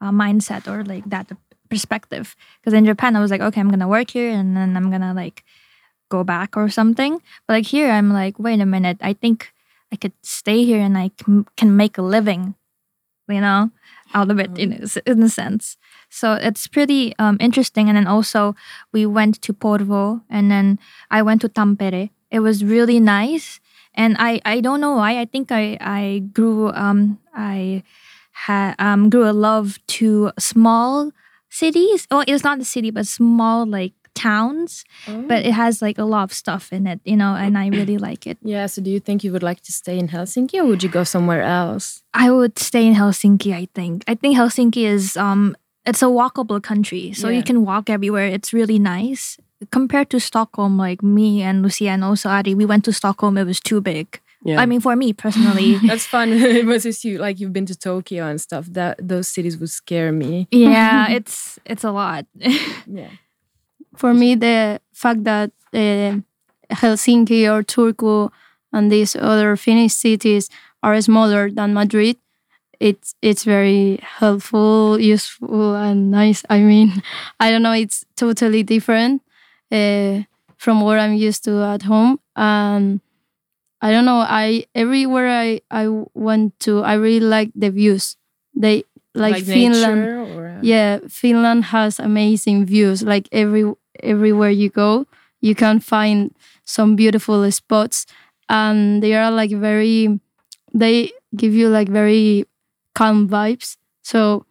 uh, 0.00 0.10
mindset 0.10 0.68
or 0.72 0.84
like 0.84 1.04
that 1.10 1.30
perspective 1.70 2.36
because 2.60 2.74
in 2.74 2.84
Japan 2.84 3.16
I 3.16 3.20
was 3.20 3.30
like 3.30 3.40
okay 3.48 3.60
I'm 3.60 3.68
going 3.74 3.80
to 3.86 3.88
work 3.88 4.10
here 4.10 4.30
and 4.30 4.56
then 4.56 4.76
I'm 4.76 4.90
going 4.90 5.06
to 5.08 5.12
like 5.12 5.44
go 6.10 6.24
back 6.24 6.56
or 6.56 6.68
something. 6.68 7.20
But 7.46 7.54
like 7.58 7.66
here 7.66 7.90
I'm 7.90 8.12
like 8.12 8.38
wait 8.38 8.60
a 8.60 8.66
minute 8.66 8.98
I 9.00 9.14
think 9.14 9.52
I 9.92 9.96
could 9.96 10.12
stay 10.22 10.64
here 10.64 10.80
and 10.80 10.98
I 10.98 11.10
can, 11.18 11.46
can 11.56 11.76
make 11.76 11.98
a 11.98 12.02
living 12.02 12.54
you 13.28 13.40
know, 13.40 13.70
out 14.12 14.30
of 14.30 14.38
it 14.38 14.58
in 14.58 14.72
a, 14.74 14.82
s- 14.82 14.98
in 15.06 15.22
a 15.22 15.28
sense. 15.28 15.76
So 16.10 16.34
it's 16.34 16.66
pretty 16.66 17.14
um, 17.18 17.36
interesting. 17.40 17.88
And 17.88 17.96
then 17.96 18.06
also 18.06 18.54
we 18.92 19.06
went 19.06 19.40
to 19.42 19.52
Porvoo 19.54 20.22
and 20.28 20.50
then 20.50 20.78
I 21.10 21.22
went 21.22 21.40
to 21.42 21.48
Tampere. 21.48 22.10
It 22.30 22.40
was 22.40 22.64
really 22.64 23.00
nice. 23.00 23.60
And 23.94 24.16
I, 24.18 24.40
I 24.44 24.60
don't 24.60 24.80
know 24.80 24.96
why. 24.96 25.20
I 25.20 25.24
think 25.24 25.52
I, 25.52 25.76
I 25.80 26.22
grew 26.32 26.70
um 26.72 27.18
I 27.34 27.82
had 28.32 28.74
um 28.78 29.10
grew 29.10 29.28
a 29.28 29.32
love 29.32 29.78
to 29.98 30.32
small 30.38 31.12
cities. 31.50 32.06
Well, 32.10 32.24
it's 32.26 32.44
not 32.44 32.58
a 32.60 32.64
city, 32.64 32.90
but 32.90 33.06
small 33.06 33.66
like 33.66 33.92
towns. 34.14 34.84
But 35.06 35.44
it 35.44 35.52
has 35.52 35.82
like 35.82 35.98
a 35.98 36.04
lot 36.04 36.22
of 36.24 36.32
stuff 36.32 36.72
in 36.72 36.86
it, 36.86 37.00
you 37.04 37.16
know, 37.16 37.34
and 37.34 37.58
I 37.58 37.66
really 37.68 37.98
like 38.08 38.26
it. 38.26 38.38
Yeah, 38.42 38.66
so 38.66 38.80
do 38.82 38.90
you 38.90 39.00
think 39.00 39.24
you 39.24 39.32
would 39.32 39.42
like 39.42 39.60
to 39.62 39.72
stay 39.72 39.98
in 39.98 40.08
Helsinki 40.08 40.54
or 40.60 40.64
would 40.66 40.82
you 40.82 40.88
go 40.88 41.04
somewhere 41.04 41.42
else? 41.42 42.02
I 42.14 42.30
would 42.30 42.58
stay 42.58 42.86
in 42.86 42.94
Helsinki. 42.94 43.52
I 43.52 43.68
think. 43.74 44.04
I 44.08 44.14
think 44.14 44.36
Helsinki 44.36 44.84
is 44.86 45.16
um, 45.16 45.56
it's 45.86 46.02
a 46.02 46.06
walkable 46.06 46.62
country, 46.62 47.12
so 47.12 47.28
Yeah. 47.28 47.36
you 47.38 47.42
can 47.42 47.64
walk 47.64 47.90
everywhere. 47.90 48.26
It's 48.26 48.52
really 48.52 48.78
nice 48.78 49.36
compared 49.70 50.10
to 50.10 50.20
Stockholm. 50.20 50.76
Like 50.76 51.02
me 51.02 51.42
and 51.42 51.62
Lucia 51.62 51.88
and 51.88 52.04
also 52.04 52.28
Ari, 52.28 52.54
we 52.54 52.64
went 52.64 52.84
to 52.84 52.92
Stockholm. 52.92 53.38
It 53.38 53.44
was 53.44 53.60
too 53.60 53.80
big. 53.80 54.20
Yeah. 54.44 54.60
I 54.60 54.66
mean, 54.66 54.80
for 54.80 54.94
me 54.94 55.12
personally, 55.14 55.78
That's 55.86 56.06
fun. 56.06 56.32
it 56.32 56.66
was 56.66 56.82
just 56.82 57.04
you 57.04 57.18
like 57.18 57.40
you've 57.40 57.52
been 57.52 57.66
to 57.66 57.78
Tokyo 57.78 58.26
and 58.26 58.40
stuff. 58.40 58.66
That 58.66 58.96
those 59.00 59.26
cities 59.26 59.56
would 59.58 59.70
scare 59.70 60.12
me. 60.12 60.46
yeah, 60.50 61.10
it's 61.10 61.58
it's 61.64 61.82
a 61.84 61.90
lot. 61.90 62.26
Yeah. 62.86 63.10
for 63.96 64.12
me 64.12 64.34
the 64.34 64.80
fact 64.92 65.24
that 65.24 65.50
uh, 65.72 66.18
Helsinki 66.70 67.48
or 67.48 67.62
Turku 67.62 68.30
and 68.72 68.92
these 68.92 69.16
other 69.16 69.56
Finnish 69.56 69.94
cities 69.94 70.50
are 70.82 71.00
smaller 71.00 71.50
than 71.50 71.72
Madrid, 71.72 72.18
it's 72.80 73.14
it's 73.22 73.44
very 73.44 73.98
helpful, 74.02 75.00
useful, 75.00 75.74
and 75.74 76.10
nice. 76.10 76.44
I 76.50 76.60
mean, 76.60 77.02
I 77.40 77.50
don't 77.50 77.62
know, 77.62 77.72
it's 77.72 78.04
totally 78.16 78.62
different 78.62 79.23
from 80.56 80.80
what 80.80 80.98
I'm 80.98 81.14
used 81.14 81.44
to 81.44 81.62
at 81.62 81.82
home. 81.82 82.20
And 82.36 83.00
I 83.80 83.90
don't 83.90 84.04
know, 84.04 84.24
I 84.26 84.66
everywhere 84.74 85.28
I 85.28 85.60
I 85.70 85.88
went 86.14 86.58
to, 86.60 86.82
I 86.82 86.94
really 86.94 87.20
like 87.26 87.50
the 87.54 87.70
views. 87.70 88.16
They 88.54 88.84
like, 89.14 89.44
Finland 89.44 90.08
or 90.36 90.48
uh, 90.48 90.60
yeah 90.62 90.98
finland 91.08 91.64
has 91.64 92.00
amazing 92.00 92.64
views 92.66 93.02
like 93.02 93.28
every 93.30 93.64
everywhere 94.02 94.50
you 94.50 94.68
go 94.68 95.06
you 95.40 95.54
can 95.54 95.78
find 95.78 96.34
some 96.64 96.96
beautiful 96.96 97.50
spots 97.52 98.06
and 98.48 99.02
they 99.02 99.14
are 99.14 99.30
like 99.30 99.50
very 99.50 100.18
they 100.72 101.12
give 101.36 101.54
you 101.54 101.68
like 101.68 101.88
very 101.88 102.44
calm 102.94 103.28
vibes 103.28 103.76
so 104.02 104.44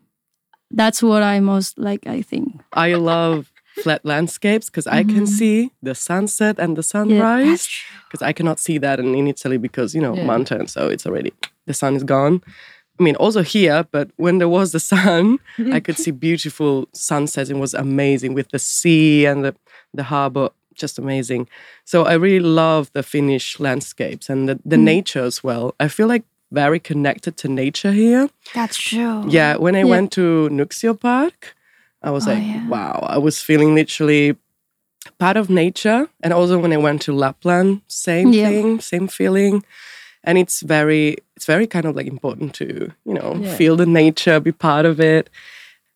that's 0.71 1.03
what 1.03 1.23
i 1.23 1.39
most 1.39 1.77
like 1.77 2.07
i 2.07 2.21
think 2.21 2.61
I 2.71 2.93
love 2.95 3.51
flat 3.73 4.01
landscapes 4.05 4.69
because 4.69 4.87
I 4.87 5.03
can 5.03 5.23
Mm-hmm. 5.23 5.37
see 5.39 5.71
the 5.81 5.95
sunset 5.95 6.59
and 6.59 6.75
the 6.77 6.83
sunrise. 6.83 7.69
Because 8.07 8.21
I 8.29 8.33
cannot 8.33 8.59
see 8.59 8.77
that 8.79 8.99
in, 8.99 9.15
in 9.15 9.27
Italy 9.27 9.57
because 9.57 9.95
you 9.95 10.01
know 10.01 10.15
Yeah. 10.15 10.23
mountains, 10.25 10.71
so 10.73 10.81
it's 10.89 11.05
already 11.07 11.31
the 11.65 11.73
sun 11.73 11.95
is 11.95 12.03
gone. 12.03 12.41
I 12.99 13.03
mean, 13.03 13.15
also 13.15 13.41
here, 13.41 13.85
but 13.91 14.07
when 14.17 14.37
there 14.37 14.49
was 14.59 14.71
the 14.71 14.79
sun, 14.79 15.39
I 15.75 15.79
could 15.79 15.97
see 16.03 16.11
beautiful 16.11 16.87
sunsets. 16.93 17.49
It 17.49 17.57
was 17.57 17.73
amazing 17.73 18.35
with 18.35 18.49
the 18.51 18.59
sea 18.59 19.25
and 19.25 19.43
the 19.43 19.53
the 19.97 20.03
harbor, 20.03 20.49
just 20.75 20.99
amazing. 20.99 21.47
So 21.85 22.03
I 22.05 22.13
really 22.13 22.39
love 22.45 22.91
the 22.93 23.01
Finnish 23.03 23.59
landscapes 23.59 24.29
and 24.29 24.47
the, 24.47 24.59
the 24.65 24.77
nature 24.77 25.23
as 25.25 25.43
well. 25.43 25.73
I 25.79 25.87
feel 25.87 26.07
like 26.07 26.23
very 26.51 26.79
connected 26.79 27.35
to 27.37 27.47
nature 27.47 27.91
here. 27.91 28.29
That's 28.53 28.77
true. 28.77 29.23
Yeah, 29.27 29.57
when 29.57 29.75
I 29.75 29.79
Yeah. 29.79 29.89
went 29.95 30.11
to 30.11 30.49
Nuuksio 30.51 30.93
Park, 30.99 31.55
I 32.03 32.11
was 32.11 32.27
Oh, 32.27 32.31
like, 32.33 32.43
yeah. 32.43 32.67
wow, 32.67 33.05
I 33.09 33.17
was 33.17 33.39
feeling 33.41 33.75
literally 33.75 34.35
part 35.19 35.37
of 35.37 35.49
nature. 35.49 36.07
And 36.23 36.33
also 36.33 36.57
when 36.59 36.73
I 36.73 36.77
went 36.77 37.01
to 37.03 37.13
Lapland, 37.13 37.81
same 37.87 38.33
Yeah. 38.33 38.49
thing, 38.49 38.79
same 38.81 39.07
feeling. 39.07 39.63
And 40.23 40.37
it's 40.37 40.61
very, 40.61 41.17
it's 41.35 41.45
very 41.45 41.67
kind 41.67 41.85
of 41.85 41.95
like 41.95 42.07
important 42.07 42.53
to, 42.55 42.91
you 43.05 43.13
know, 43.13 43.35
Yeah. 43.41 43.55
feel 43.55 43.75
the 43.75 43.85
nature, 43.85 44.39
be 44.39 44.51
part 44.51 44.85
of 44.85 44.99
it. 44.99 45.29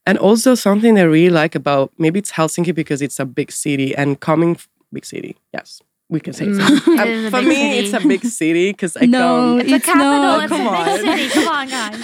And 0.06 0.18
also 0.18 0.56
something 0.56 0.98
I 0.98 1.04
really 1.04 1.30
like 1.30 1.56
about 1.56 1.92
maybe 1.98 2.20
it's 2.20 2.32
Helsinki 2.32 2.74
because 2.74 3.02
it's 3.02 3.20
a 3.20 3.26
big 3.26 3.52
city 3.52 3.96
and 3.96 4.20
coming 4.20 4.58
big 4.94 5.06
city, 5.06 5.36
yes. 5.54 5.82
we 6.10 6.22
can 6.22 6.32
say 6.32 6.46
Mm. 6.46 6.56
so. 6.56 6.92
It 6.94 7.00
Um, 7.26 7.32
for 7.32 7.42
me, 7.42 7.56
city. 7.56 7.78
it's 7.80 7.94
a 7.94 8.08
big 8.08 8.24
city 8.24 8.72
because 8.72 8.96
I 8.96 9.06
No, 9.08 9.20
come. 9.20 9.60
It's 9.60 9.74
a 9.74 9.80
capital. 9.80 10.22
not. 10.24 10.44
It's 10.44 10.52
Come 10.54 10.68
a 10.68 10.72
big 10.72 10.88
on. 10.88 11.00
city. 11.18 11.30
Come 11.36 11.48
on, 11.50 11.68
guys. 11.68 12.02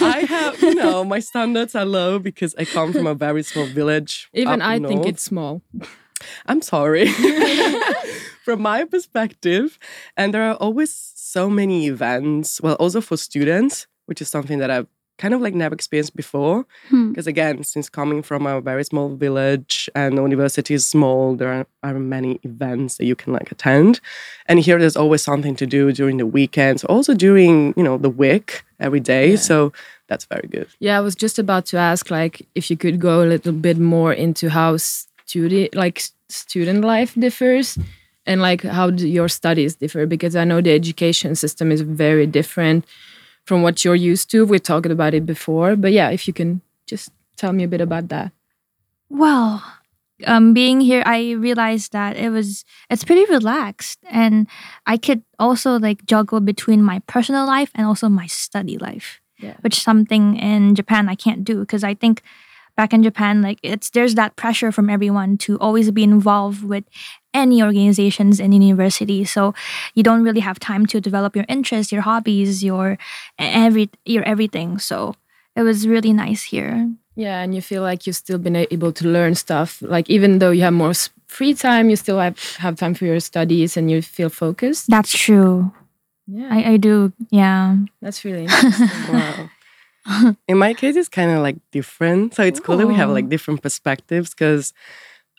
I 1.12 1.16
have, 1.16 1.24
you 1.24 1.32
know, 1.32 1.44
my 1.44 1.64
standards 1.64 1.74
are 1.74 1.84
low 1.84 2.18
because 2.18 2.54
I 2.58 2.64
come 2.64 2.92
from 2.92 3.06
a 3.06 3.14
very 3.14 3.42
small 3.42 3.66
village. 3.66 4.28
Even 4.34 4.62
I 4.62 4.78
think 4.78 5.06
it's 5.06 5.22
small. 5.22 5.62
I'm 6.46 6.62
sorry. 6.62 7.08
From 8.44 8.60
my 8.62 8.84
perspective, 8.84 9.78
and 10.16 10.34
there 10.34 10.42
are 10.42 10.54
always 10.54 11.12
so 11.14 11.50
many 11.50 11.86
events. 11.86 12.60
Well, 12.60 12.74
also 12.74 13.00
for 13.00 13.16
students, 13.16 13.86
which 14.06 14.20
is 14.20 14.28
something 14.28 14.58
that 14.58 14.70
I've 14.70 14.86
kind 15.18 15.34
of 15.34 15.40
like 15.40 15.54
never 15.54 15.74
experienced 15.74 16.16
before. 16.16 16.66
Hmm. 16.88 17.10
Because 17.10 17.26
again, 17.26 17.64
since 17.64 17.88
coming 17.88 18.22
from 18.22 18.46
a 18.46 18.60
very 18.60 18.84
small 18.84 19.14
village 19.14 19.88
and 19.94 20.18
the 20.18 20.22
university 20.22 20.74
is 20.74 20.86
small, 20.86 21.36
there 21.36 21.52
are, 21.52 21.66
are 21.82 21.98
many 21.98 22.40
events 22.42 22.96
that 22.98 23.06
you 23.06 23.14
can 23.14 23.32
like 23.32 23.52
attend. 23.52 24.00
And 24.46 24.60
here 24.60 24.78
there's 24.78 24.96
always 24.96 25.22
something 25.22 25.56
to 25.56 25.66
do 25.66 25.92
during 25.92 26.16
the 26.16 26.26
weekends, 26.26 26.84
also 26.84 27.14
during, 27.14 27.74
you 27.76 27.82
know, 27.82 27.96
the 27.96 28.10
week 28.10 28.64
every 28.80 29.00
day. 29.00 29.30
Yeah. 29.30 29.36
So 29.36 29.72
that's 30.14 30.26
very 30.30 30.48
good. 30.48 30.68
Yeah, 30.78 30.96
I 30.96 31.02
was 31.02 31.16
just 31.18 31.38
about 31.38 31.66
to 31.66 31.76
ask, 31.76 32.10
like, 32.10 32.46
if 32.54 32.70
you 32.70 32.76
could 32.78 32.98
go 33.02 33.22
a 33.24 33.26
little 33.26 33.52
bit 33.52 33.78
more 33.78 34.12
into 34.14 34.48
how 34.48 34.76
student, 34.78 35.74
like, 35.74 36.02
student 36.30 36.84
life 36.84 37.14
differs, 37.18 37.78
and 38.26 38.40
like 38.40 38.62
how 38.62 38.88
do 38.90 39.06
your 39.06 39.28
studies 39.28 39.76
differ, 39.76 40.06
because 40.06 40.34
I 40.34 40.44
know 40.44 40.60
the 40.62 40.72
education 40.72 41.34
system 41.34 41.70
is 41.70 41.82
very 41.82 42.26
different 42.26 42.86
from 43.44 43.60
what 43.60 43.84
you're 43.84 43.94
used 44.12 44.30
to. 44.30 44.46
We've 44.46 44.62
talked 44.62 44.86
about 44.86 45.12
it 45.12 45.26
before, 45.26 45.76
but 45.76 45.92
yeah, 45.92 46.08
if 46.08 46.26
you 46.26 46.32
can 46.32 46.62
just 46.86 47.12
tell 47.36 47.52
me 47.52 47.64
a 47.64 47.68
bit 47.68 47.82
about 47.82 48.08
that. 48.08 48.32
Well, 49.10 49.62
um, 50.24 50.54
being 50.54 50.80
here, 50.80 51.02
I 51.04 51.32
realized 51.32 51.92
that 51.92 52.16
it 52.16 52.30
was 52.30 52.64
it's 52.88 53.04
pretty 53.04 53.26
relaxed, 53.28 54.00
and 54.08 54.46
I 54.86 54.96
could 54.96 55.22
also 55.38 55.78
like 55.78 56.06
juggle 56.06 56.40
between 56.40 56.82
my 56.82 57.04
personal 57.06 57.44
life 57.44 57.70
and 57.74 57.86
also 57.86 58.08
my 58.08 58.26
study 58.26 58.78
life, 58.78 59.20
Yeah. 59.44 59.56
which 59.60 59.80
something 59.82 60.36
in 60.36 60.74
Japan 60.74 61.08
I 61.08 61.14
can't 61.14 61.44
do 61.44 61.60
because 61.60 61.84
I 61.84 61.94
think 61.94 62.22
back 62.76 62.92
in 62.92 63.02
Japan, 63.02 63.42
like 63.42 63.58
it's 63.62 63.90
there's 63.90 64.14
that 64.14 64.36
pressure 64.36 64.72
from 64.72 64.90
everyone 64.90 65.36
to 65.38 65.58
always 65.58 65.90
be 65.90 66.02
involved 66.02 66.64
with 66.64 66.84
any 67.32 67.62
organizations 67.62 68.40
in 68.40 68.52
university, 68.52 69.24
so 69.24 69.54
you 69.94 70.02
don't 70.02 70.22
really 70.22 70.40
have 70.40 70.58
time 70.58 70.86
to 70.86 71.00
develop 71.00 71.36
your 71.36 71.46
interests, 71.48 71.92
your 71.92 72.02
hobbies, 72.02 72.64
your 72.64 72.98
every 73.38 73.90
your 74.04 74.24
everything. 74.24 74.78
So 74.78 75.14
it 75.56 75.62
was 75.62 75.86
really 75.86 76.12
nice 76.12 76.42
here. 76.44 76.90
Yeah, 77.16 77.42
and 77.42 77.54
you 77.54 77.62
feel 77.62 77.82
like 77.82 78.06
you've 78.06 78.16
still 78.16 78.38
been 78.38 78.56
able 78.56 78.92
to 78.92 79.06
learn 79.06 79.34
stuff. 79.34 79.80
Like 79.82 80.10
even 80.10 80.38
though 80.40 80.50
you 80.50 80.62
have 80.62 80.72
more 80.74 80.94
free 81.28 81.54
time, 81.54 81.90
you 81.90 81.96
still 81.96 82.18
have, 82.18 82.38
have 82.56 82.76
time 82.76 82.94
for 82.94 83.04
your 83.04 83.20
studies 83.20 83.76
and 83.76 83.90
you 83.90 84.02
feel 84.02 84.30
focused. 84.30 84.88
That's 84.88 85.16
true. 85.16 85.72
Yeah, 86.26 86.48
I, 86.50 86.72
I 86.72 86.76
do. 86.76 87.12
Yeah. 87.30 87.76
that's 88.00 88.24
really 88.24 88.44
interesting. 88.44 88.88
Wow. 89.12 89.50
In 90.48 90.58
my 90.58 90.74
case, 90.74 90.96
it's 90.96 91.08
kind 91.08 91.30
of 91.30 91.38
like 91.42 91.56
different. 91.70 92.34
So 92.34 92.42
it's 92.42 92.60
cool 92.60 92.76
that 92.76 92.86
we 92.86 92.94
have 92.94 93.10
like 93.10 93.28
different 93.28 93.62
perspectives 93.62 94.30
because 94.30 94.72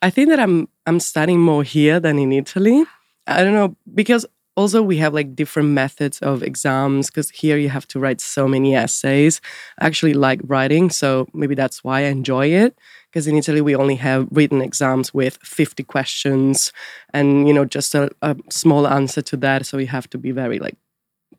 I 0.01 0.09
think 0.09 0.29
that 0.29 0.39
I'm 0.39 0.67
I'm 0.85 0.99
studying 0.99 1.39
more 1.39 1.63
here 1.63 1.99
than 1.99 2.17
in 2.17 2.31
Italy. 2.31 2.83
I 3.27 3.43
don't 3.43 3.53
know 3.53 3.75
because 3.93 4.25
also 4.55 4.81
we 4.81 4.97
have 4.97 5.13
like 5.13 5.35
different 5.35 5.69
methods 5.69 6.19
of 6.19 6.41
exams 6.41 7.07
because 7.07 7.29
here 7.29 7.57
you 7.57 7.69
have 7.69 7.87
to 7.89 7.99
write 7.99 8.21
so 8.21 8.47
many 8.47 8.75
essays. 8.75 9.41
I 9.79 9.85
actually 9.85 10.13
like 10.13 10.41
writing, 10.43 10.89
so 10.89 11.27
maybe 11.33 11.55
that's 11.55 11.83
why 11.83 11.99
I 12.01 12.05
enjoy 12.05 12.47
it. 12.47 12.77
Because 13.15 13.28
in 13.28 13.38
Italy 13.38 13.62
we 13.62 13.78
only 13.78 13.95
have 13.95 14.28
written 14.30 14.62
exams 14.62 15.13
with 15.13 15.38
50 15.41 15.84
questions 15.84 16.73
and 17.13 17.47
you 17.47 17.54
know 17.54 17.63
just 17.63 17.95
a, 17.95 18.10
a 18.21 18.36
small 18.49 18.86
answer 18.86 19.21
to 19.21 19.38
that. 19.38 19.65
So 19.65 19.78
you 19.78 19.88
have 19.88 20.10
to 20.10 20.17
be 20.17 20.32
very 20.32 20.60
like 20.60 20.75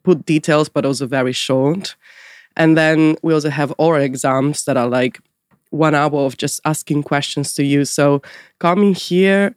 put 0.02 0.24
details, 0.24 0.70
but 0.70 0.86
also 0.86 1.06
very 1.06 1.34
short. 1.34 1.94
And 2.56 2.78
then 2.78 3.16
we 3.22 3.34
also 3.34 3.50
have 3.50 3.74
oral 3.76 4.00
exams 4.00 4.64
that 4.64 4.78
are 4.78 4.88
like 4.88 5.20
one 5.68 5.94
hour 5.94 6.20
of 6.24 6.38
just 6.38 6.62
asking 6.64 7.02
questions 7.02 7.52
to 7.56 7.62
you. 7.62 7.84
So 7.84 8.22
coming 8.58 8.94
here, 8.94 9.54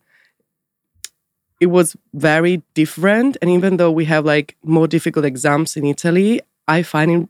it 1.62 1.68
was 1.68 1.96
very 2.14 2.64
different. 2.74 3.38
And 3.42 3.50
even 3.50 3.78
though 3.78 3.94
we 3.94 4.04
have 4.06 4.26
like 4.26 4.58
more 4.62 4.90
difficult 4.90 5.24
exams 5.24 5.78
in 5.78 5.86
Italy, 5.86 6.42
I 6.68 6.84
find 6.84 7.12
it 7.12 7.30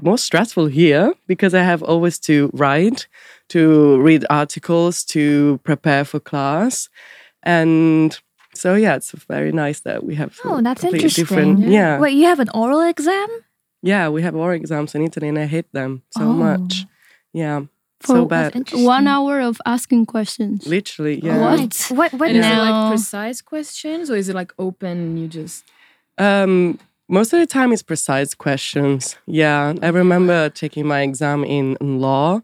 more 0.00 0.18
stressful 0.18 0.66
here 0.66 1.14
because 1.26 1.54
I 1.54 1.62
have 1.62 1.82
always 1.82 2.18
to 2.20 2.50
write, 2.52 3.06
to 3.48 4.00
read 4.00 4.24
articles, 4.30 5.04
to 5.06 5.60
prepare 5.64 6.04
for 6.04 6.20
class. 6.20 6.88
And 7.42 8.18
so 8.54 8.74
yeah, 8.74 8.96
it's 8.96 9.12
very 9.28 9.52
nice 9.52 9.80
that 9.80 10.04
we 10.04 10.14
have 10.14 10.38
Oh, 10.44 10.60
that's 10.62 10.84
interesting. 10.84 11.24
different. 11.24 11.58
Yeah. 11.60 11.98
Wait, 11.98 12.14
you 12.14 12.26
have 12.26 12.40
an 12.40 12.48
oral 12.54 12.80
exam? 12.82 13.28
Yeah, 13.82 14.08
we 14.08 14.22
have 14.22 14.34
oral 14.36 14.54
exams 14.56 14.94
in 14.94 15.02
Italy 15.02 15.28
and 15.28 15.38
I 15.38 15.46
hate 15.46 15.70
them 15.72 16.02
so 16.16 16.22
Oh. 16.24 16.32
much. 16.32 16.86
Yeah. 17.32 17.62
For 18.00 18.16
so 18.16 18.24
bad. 18.26 18.54
One 18.72 19.06
hour 19.06 19.40
of 19.40 19.60
asking 19.64 20.06
questions. 20.06 20.66
Literally, 20.66 21.20
yeah. 21.22 21.38
What? 21.40 21.86
What? 21.90 22.12
What? 22.14 22.28
and 22.30 22.38
is 22.38 22.46
it 22.46 22.50
like 22.58 22.90
precise 22.94 23.40
questions 23.40 24.10
or 24.10 24.16
is 24.16 24.28
it 24.28 24.34
like 24.34 24.52
open? 24.58 25.16
You 25.16 25.28
just 25.28 25.64
Um 26.18 26.78
most 27.12 27.32
of 27.34 27.38
the 27.40 27.46
time 27.46 27.72
it's 27.72 27.82
precise 27.82 28.34
questions. 28.34 29.16
Yeah. 29.26 29.74
I 29.82 29.88
remember 29.88 30.48
taking 30.50 30.86
my 30.86 31.00
exam 31.02 31.44
in, 31.44 31.76
in 31.80 32.00
law 32.00 32.40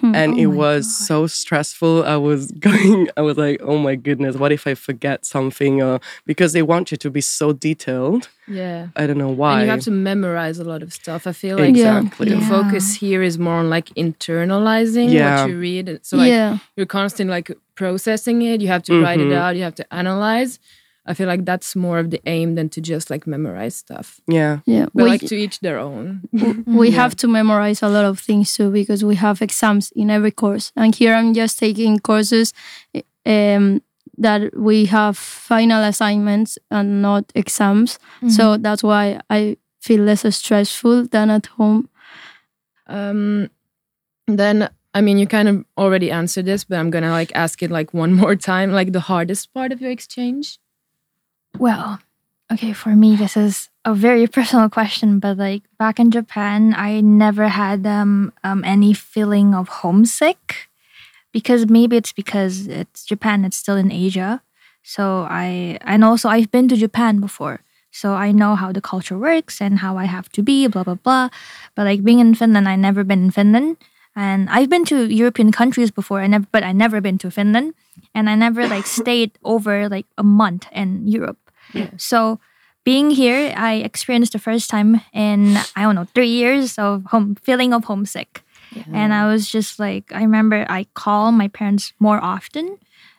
Hmm. 0.00 0.14
and 0.14 0.34
Oh 0.34 0.38
it 0.44 0.46
was 0.64 0.84
God. 0.86 1.06
so 1.10 1.26
stressful. 1.26 2.04
I 2.04 2.14
was 2.30 2.52
going 2.68 3.08
I 3.16 3.22
was 3.28 3.36
like, 3.36 3.58
oh 3.70 3.78
my 3.78 3.96
goodness, 3.96 4.36
what 4.36 4.52
if 4.52 4.64
I 4.68 4.74
forget 4.74 5.24
something 5.26 5.82
or 5.82 5.98
because 6.24 6.52
they 6.52 6.62
want 6.62 6.92
you 6.92 6.96
to 7.04 7.10
be 7.10 7.20
so 7.20 7.52
detailed. 7.52 8.28
yeah. 8.46 8.88
I 8.94 9.02
don't 9.08 9.18
know 9.18 9.34
why. 9.42 9.54
And 9.54 9.62
you 9.66 9.70
have 9.70 9.80
to 9.90 9.90
memorize 9.90 10.60
a 10.60 10.64
lot 10.72 10.82
of 10.84 10.92
stuff. 10.92 11.26
I 11.26 11.32
feel 11.32 11.56
like 11.58 11.74
Yeah. 11.74 11.98
exactly. 11.98 12.28
the 12.28 12.36
Yeah. 12.36 12.48
focus 12.48 12.94
here 12.94 13.22
is 13.24 13.36
more 13.40 13.54
on 13.62 13.70
like 13.76 13.88
internalizing 13.96 15.10
Yeah. 15.12 15.42
what 15.42 15.50
you 15.50 15.58
read. 15.58 15.98
So 16.02 16.16
like 16.16 16.28
yeah. 16.28 16.58
you're 16.76 16.86
constantly 17.00 17.32
like 17.38 17.50
processing 17.74 18.42
it. 18.42 18.60
You 18.60 18.68
have 18.68 18.84
to 18.84 19.02
write 19.02 19.20
it 19.20 19.28
Mhm. 19.32 19.36
out. 19.42 19.56
You 19.56 19.64
have 19.64 19.74
to 19.82 19.86
analyze. 19.92 20.60
I 21.08 21.14
feel 21.14 21.26
like 21.26 21.46
that's 21.46 21.74
more 21.74 21.98
of 21.98 22.10
the 22.10 22.20
aim 22.26 22.54
than 22.54 22.68
to 22.68 22.82
just 22.82 23.08
like 23.08 23.26
memorize 23.26 23.74
stuff. 23.74 24.20
Yeah. 24.28 24.60
Yeah. 24.66 24.86
But 24.94 25.04
we 25.04 25.10
like 25.10 25.22
to 25.22 25.36
each 25.36 25.60
their 25.60 25.78
own. 25.78 26.28
we 26.66 26.90
have 26.90 27.16
to 27.16 27.26
memorize 27.26 27.82
a 27.82 27.88
lot 27.88 28.04
of 28.04 28.20
things 28.20 28.54
too 28.54 28.70
because 28.70 29.02
we 29.02 29.16
have 29.16 29.40
exams 29.40 29.90
in 29.96 30.10
every 30.10 30.30
course. 30.30 30.70
And 30.76 30.94
here 30.94 31.14
I'm 31.14 31.32
just 31.32 31.58
taking 31.58 31.98
courses 31.98 32.52
um, 33.24 33.80
that 34.18 34.54
we 34.54 34.84
have 34.86 35.16
final 35.16 35.82
assignments 35.82 36.58
and 36.70 37.00
not 37.00 37.32
exams. 37.34 37.98
Mm-hmm. 38.16 38.28
So 38.28 38.58
that's 38.58 38.82
why 38.82 39.18
I 39.30 39.56
feel 39.80 40.02
less 40.02 40.36
stressful 40.36 41.06
than 41.06 41.30
at 41.30 41.46
home. 41.46 41.88
Um, 42.86 43.50
then 44.26 44.68
I 44.94 45.00
mean, 45.00 45.18
you 45.18 45.26
kind 45.26 45.48
of 45.48 45.64
already 45.76 46.10
answered 46.10 46.44
this, 46.44 46.64
but 46.64 46.78
I'm 46.78 46.90
gonna 46.90 47.12
like 47.12 47.32
ask 47.34 47.62
it 47.62 47.70
like 47.70 47.94
one 47.94 48.12
more 48.22 48.36
time. 48.36 48.72
Like 48.72 48.92
the 48.92 49.00
hardest 49.00 49.54
part 49.54 49.72
of 49.72 49.80
your 49.80 49.90
exchange. 49.90 50.58
Well, 51.56 52.00
okay, 52.52 52.72
for 52.72 52.90
me, 52.94 53.16
this 53.16 53.36
is 53.36 53.68
a 53.84 53.94
very 53.94 54.26
personal 54.36 54.68
question, 54.68 55.18
but 55.18 55.38
like 55.38 55.62
back 55.78 55.98
in 55.98 56.10
Japan, 56.10 56.74
I 56.76 57.00
never 57.00 57.48
had 57.48 57.86
um, 57.86 58.32
um 58.44 58.64
any 58.64 58.92
feeling 58.94 59.54
of 59.54 59.68
homesick 59.68 60.68
because 61.32 61.68
maybe 61.68 61.96
it's 61.96 62.12
because 62.12 62.66
it's 62.66 63.04
Japan, 63.04 63.44
it's 63.44 63.56
still 63.56 63.76
in 63.76 63.92
Asia. 63.92 64.42
So 64.82 65.26
I, 65.28 65.78
and 65.82 66.04
also 66.04 66.28
I've 66.28 66.50
been 66.50 66.68
to 66.68 66.76
Japan 66.76 67.20
before. 67.20 67.60
So 67.90 68.14
I 68.14 68.32
know 68.32 68.54
how 68.54 68.72
the 68.72 68.80
culture 68.80 69.18
works 69.18 69.60
and 69.60 69.80
how 69.80 69.96
I 69.98 70.04
have 70.04 70.28
to 70.32 70.42
be, 70.42 70.66
blah, 70.66 70.84
blah, 70.84 70.94
blah. 70.94 71.28
But 71.74 71.84
like 71.84 72.04
being 72.04 72.20
in 72.20 72.34
Finland, 72.34 72.68
I 72.68 72.76
never 72.76 73.04
been 73.04 73.24
in 73.24 73.30
Finland. 73.30 73.76
And 74.18 74.50
I've 74.50 74.68
been 74.68 74.84
to 74.86 75.06
European 75.06 75.52
countries 75.52 75.92
before, 75.92 76.20
I 76.20 76.26
never, 76.26 76.46
but 76.50 76.64
I 76.64 76.72
never 76.72 77.00
been 77.00 77.18
to 77.18 77.30
Finland. 77.30 77.74
And 78.14 78.28
I 78.28 78.34
never 78.34 78.66
like 78.66 78.86
stayed 79.00 79.30
over 79.44 79.88
like 79.88 80.06
a 80.16 80.24
month 80.24 80.66
in 80.72 81.06
Europe. 81.06 81.38
So 81.96 82.40
being 82.84 83.10
here, 83.10 83.54
I 83.56 83.74
experienced 83.74 84.32
the 84.32 84.38
first 84.38 84.70
time 84.70 85.00
in 85.12 85.56
I 85.76 85.82
don't 85.82 85.94
know 85.94 86.08
three 86.14 86.30
years 86.30 86.78
of 86.78 87.04
home 87.12 87.36
feeling 87.46 87.72
of 87.74 87.84
homesick, 87.84 88.42
and 88.92 89.12
I 89.12 89.26
was 89.30 89.52
just 89.52 89.78
like 89.78 90.10
I 90.10 90.22
remember 90.22 90.64
I 90.68 90.86
call 90.94 91.30
my 91.30 91.48
parents 91.48 91.92
more 92.00 92.18
often, 92.24 92.78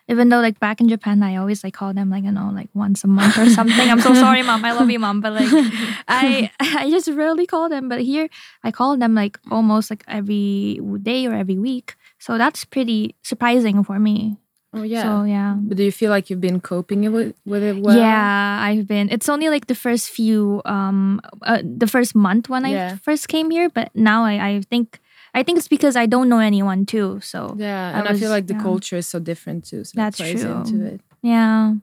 even 0.10 0.30
though 0.30 0.42
like 0.42 0.60
back 0.60 0.82
in 0.82 0.90
Japan 0.90 1.24
I 1.24 1.38
always 1.38 1.64
like 1.64 1.74
call 1.74 1.94
them 1.94 2.10
like 2.10 2.24
you 2.26 2.32
know 2.32 2.52
like 2.54 2.70
once 2.74 3.04
a 3.04 3.08
month 3.08 3.38
or 3.38 3.50
something. 3.50 3.90
I'm 3.90 4.02
so 4.02 4.14
sorry, 4.14 4.44
mom. 4.44 4.66
I 4.66 4.74
love 4.74 4.90
you, 4.90 5.00
mom, 5.00 5.22
but 5.22 5.34
like 5.34 5.48
I 6.08 6.52
I 6.60 6.90
just 6.90 7.08
rarely 7.08 7.46
call 7.46 7.70
them. 7.70 7.88
But 7.88 8.02
here 8.02 8.28
I 8.64 8.72
call 8.72 8.98
them 8.98 9.16
like 9.16 9.40
almost 9.52 9.90
like 9.90 10.04
every 10.08 10.82
day 11.02 11.28
or 11.28 11.34
every 11.34 11.58
week. 11.58 11.96
So 12.18 12.38
that's 12.38 12.66
pretty 12.66 13.16
surprising 13.24 13.84
for 13.84 14.00
me. 14.00 14.38
Oh 14.74 14.84
yeah. 14.84 15.04
So 15.04 15.24
yeah. 15.24 15.56
but 15.58 15.78
do 15.78 15.84
you 15.84 15.92
feel 15.92 16.12
like 16.12 16.30
you've 16.30 16.42
been 16.42 16.62
coping 16.62 17.12
with 17.12 17.34
with 17.46 17.64
it 17.64 17.78
well? 17.78 17.98
Yeah, 17.98 18.60
I've 18.62 18.88
been. 18.88 19.10
It's 19.10 19.30
only 19.30 19.50
like 19.50 19.66
the 19.66 19.76
first 19.76 20.10
few, 20.10 20.62
um, 20.66 21.22
uh, 21.42 21.62
the 21.64 21.88
first 21.88 22.14
month 22.14 22.50
when 22.50 22.66
I 22.66 22.98
first 22.98 23.28
came 23.28 23.50
here, 23.50 23.70
but 23.70 23.90
now 23.96 24.26
I, 24.26 24.34
I 24.48 24.62
think, 24.70 25.00
I 25.34 25.44
think 25.44 25.58
it's 25.60 25.68
because 25.68 25.96
I 25.96 26.06
don't 26.08 26.28
know 26.30 26.40
anyone 26.40 26.86
too. 26.86 27.20
So 27.22 27.56
Yeah, 27.58 27.92
I 27.96 28.00
and 28.00 28.08
I, 28.08 28.14
feel 28.20 28.30
like 28.32 28.48
the 28.48 28.54
yeah. 28.56 28.62
culture 28.64 28.98
is 28.98 29.08
so 29.08 29.20
different 29.20 29.66
too. 29.66 29.84
So 29.84 29.94
That's 29.96 30.18
that 30.18 30.24
plays 30.24 30.42
true. 30.42 30.52
into 30.58 30.86
it. 30.86 31.02
yeah, 31.22 31.74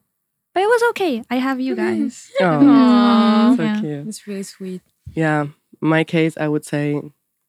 but 0.54 0.62
it 0.62 0.66
was 0.66 0.82
okay. 0.90 1.22
I 1.30 1.36
have 1.36 1.60
you 1.60 1.74
guys. 1.76 2.30
Oh, 2.40 2.44
Aw. 2.68 3.54
so 3.56 3.62
Yeah. 3.62 3.80
cute. 3.80 4.08
It's 4.08 4.26
really 4.26 4.42
sweet. 4.42 4.82
Yeah, 5.14 5.46
my 5.80 6.04
case, 6.04 6.34
I 6.38 6.48
would 6.48 6.64
say 6.64 7.00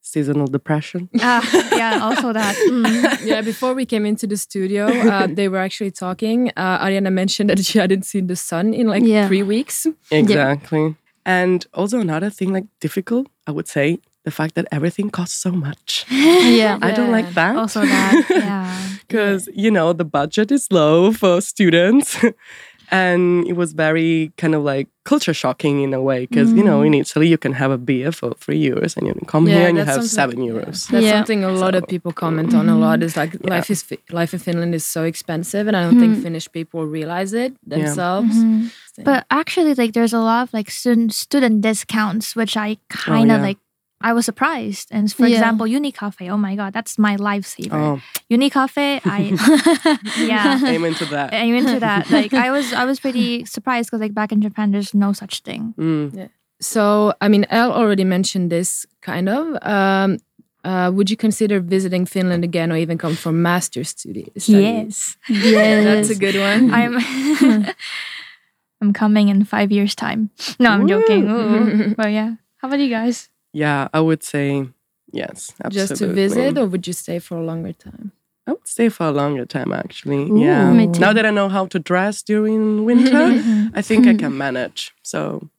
seasonal 0.02 0.48
depression. 0.48 1.10
Ah, 1.22 1.42
yeah, 1.76 2.00
also 2.02 2.32
that. 2.34 2.56
Mm. 2.70 3.26
yeah, 3.26 3.42
before 3.42 3.74
we 3.74 3.86
came 3.86 4.06
into 4.06 4.28
the 4.28 4.38
studio, 4.38 4.86
uh, 4.88 5.28
they 5.28 5.50
were 5.50 5.58
actually 5.60 5.92
talking. 5.92 6.52
Uh, 6.56 6.80
Arianna 6.86 7.12
mentioned 7.12 7.50
that 7.50 7.60
she 7.66 7.80
hadn't 7.80 8.04
seen 8.06 8.28
the 8.28 8.36
sun 8.36 8.74
in 8.74 8.88
like 8.88 9.04
Yeah. 9.04 9.28
three 9.28 9.44
weeks. 9.44 9.88
Exactly. 10.12 10.96
And 11.26 11.66
also 11.74 12.00
another 12.00 12.30
thing 12.30 12.54
like 12.54 12.66
difficult, 12.80 13.28
I 13.48 13.52
would 13.52 13.68
say, 13.68 14.00
the 14.28 14.32
fact 14.40 14.54
that 14.58 14.66
everything 14.78 15.08
costs 15.20 15.38
so 15.46 15.52
much. 15.68 16.06
yeah. 16.62 16.76
I 16.88 16.92
don't 16.98 17.14
like 17.18 17.30
that. 17.40 17.54
Also 17.56 17.80
that. 17.96 18.14
Yeah. 18.30 18.68
because 19.08 19.42
you 19.64 19.72
know 19.72 19.88
the 20.02 20.08
budget 20.20 20.52
is 20.58 20.64
low 20.82 21.14
for 21.22 21.34
students 21.54 22.08
and 23.04 23.48
it 23.48 23.56
was 23.62 23.70
very 23.74 24.32
kind 24.38 24.54
of 24.58 24.62
like 24.64 24.88
culture 25.12 25.34
shocking 25.34 25.76
in 25.86 25.94
a 25.94 26.02
way 26.02 26.20
because 26.26 26.50
you 26.60 26.64
know 26.70 26.82
in 26.88 26.94
italy 26.94 27.28
you 27.34 27.38
can 27.46 27.54
have 27.62 27.72
a 27.72 27.78
beer 27.78 28.12
for 28.12 28.34
three 28.44 28.62
euros 28.70 28.92
and 28.98 29.08
you 29.08 29.14
can 29.14 29.26
come 29.34 29.48
Yeah, 29.48 29.56
here 29.58 29.68
and 29.70 29.78
you 29.78 29.86
have 29.86 30.04
seven 30.06 30.40
euros 30.52 30.88
That's 30.92 31.06
Yeah. 31.06 31.16
something 31.18 31.44
a 31.44 31.52
lot 31.52 31.74
of 31.80 31.84
people 31.94 32.12
comment 32.24 32.52
on 32.60 32.66
a 32.76 32.78
lot. 32.86 32.98
Is 33.08 33.16
like 33.22 33.34
Yeah. 33.34 33.56
life 33.56 33.70
is 33.76 33.82
fi- 33.88 34.04
life 34.22 34.32
in 34.36 34.40
Finland 34.48 34.74
is 34.80 34.86
so 34.96 35.02
expensive, 35.12 35.64
and 35.70 35.76
I 35.80 35.82
don't 35.86 36.00
think 36.04 36.14
Finnish 36.28 36.48
people 36.58 36.80
realize 36.98 37.32
it 37.44 37.52
themselves. 37.74 38.36
Mhm. 38.36 38.72
But 39.10 39.20
actually, 39.30 39.74
like, 39.82 39.94
there's 39.94 40.16
a 40.22 40.24
lot 40.30 40.42
of 40.46 40.50
like 40.58 40.70
student 40.72 41.14
student 41.14 41.56
discounts, 41.62 42.36
which 42.40 42.54
I 42.58 42.78
kind 42.90 43.32
of 43.32 43.40
yeah. 43.40 43.48
like. 43.50 43.60
I 44.00 44.14
was 44.14 44.26
surprised, 44.26 44.90
and 44.92 45.12
for 45.12 45.26
Yeah. 45.26 45.38
example, 45.38 45.66
Unicafe. 45.66 46.30
Oh 46.30 46.38
my 46.38 46.56
god, 46.56 46.72
that's 46.74 46.98
my 47.00 47.18
lifesaver. 47.18 47.74
oh 47.74 48.02
Unicafe, 48.30 49.02
I 49.06 49.34
yeah, 50.22 50.62
amen 50.70 50.94
to 50.96 51.06
that 51.06 51.34
I'm 51.34 51.56
into 51.56 51.80
that. 51.80 52.10
Like, 52.12 52.34
I 52.34 52.52
was 52.52 52.74
I 52.74 52.86
was 52.86 53.00
pretty 53.00 53.46
surprised 53.46 53.90
because 53.90 54.02
like 54.02 54.14
back 54.14 54.32
in 54.32 54.42
Japan, 54.42 54.72
there's 54.72 54.94
no 54.94 55.14
such 55.14 55.42
thing. 55.42 55.74
Mm. 55.78 56.30
So, 56.60 57.14
I 57.22 57.28
mean, 57.28 57.46
Elle 57.50 57.72
already 57.72 58.04
mentioned 58.04 58.50
this 58.52 58.86
kind 59.02 59.30
of. 59.30 59.58
Um, 59.62 60.18
uh, 60.64 60.92
would 60.94 61.10
you 61.10 61.16
consider 61.18 61.60
visiting 61.62 62.06
Finland 62.06 62.44
again, 62.44 62.72
or 62.72 62.78
even 62.78 62.98
come 62.98 63.16
for 63.16 63.32
master's 63.32 63.94
studi- 63.94 64.30
studies? 64.38 65.18
Yes. 65.30 65.54
Yes. 65.54 65.84
that's 65.86 66.10
a 66.10 66.16
good 66.20 66.36
one. 66.36 66.70
I'm 66.80 66.98
I'm 68.82 68.94
coming 68.94 69.30
in 69.30 69.44
five 69.46 69.72
years 69.72 69.96
time. 69.96 70.30
No, 70.60 70.70
I'm 70.70 70.88
joking. 70.88 71.30
Ooh. 71.30 71.96
but 71.96 72.12
yeah, 72.12 72.36
how 72.62 72.68
about 72.68 72.80
you 72.80 72.90
guys? 72.90 73.30
Yeah 73.54 73.88
i 73.94 74.00
would 74.00 74.24
say 74.24 74.68
yes 75.12 75.54
absolutely. 75.64 75.88
Just 75.88 76.00
to 76.02 76.14
visit, 76.14 76.58
or 76.58 76.68
would 76.68 76.86
you 76.88 76.94
stay 76.94 77.20
for 77.20 77.38
a 77.38 77.44
longer 77.44 77.74
time? 77.74 78.12
i 78.48 78.52
would 78.52 78.68
stay 78.68 78.90
for 78.90 79.08
a 79.08 79.12
longer 79.12 79.46
time 79.46 79.74
actually 79.74 80.30
Ooh. 80.30 80.40
yeah 80.40 80.72
now 80.72 81.14
that 81.14 81.26
i 81.26 81.32
know 81.32 81.50
how 81.50 81.66
to 81.66 81.80
dress 81.80 82.22
during 82.24 82.86
winter 82.86 83.42
i 83.74 83.82
think 83.82 84.08
i 84.08 84.14
can 84.14 84.38
manage 84.38 84.94
so 85.04 85.50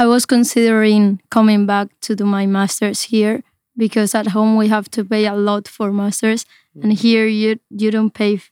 I 0.00 0.06
was 0.06 0.24
considering 0.24 1.20
coming 1.30 1.66
back 1.66 1.88
to 2.00 2.16
do 2.16 2.24
my 2.24 2.46
masters 2.46 3.02
here 3.02 3.42
because 3.76 4.14
at 4.14 4.28
home 4.28 4.56
we 4.56 4.68
have 4.68 4.90
to 4.92 5.04
pay 5.04 5.26
a 5.26 5.34
lot 5.34 5.68
for 5.68 5.92
masters, 5.92 6.46
mm. 6.74 6.84
and 6.84 6.92
here 6.94 7.26
you 7.26 7.60
you 7.68 7.90
don't 7.90 8.14
pay 8.14 8.36
f- 8.36 8.50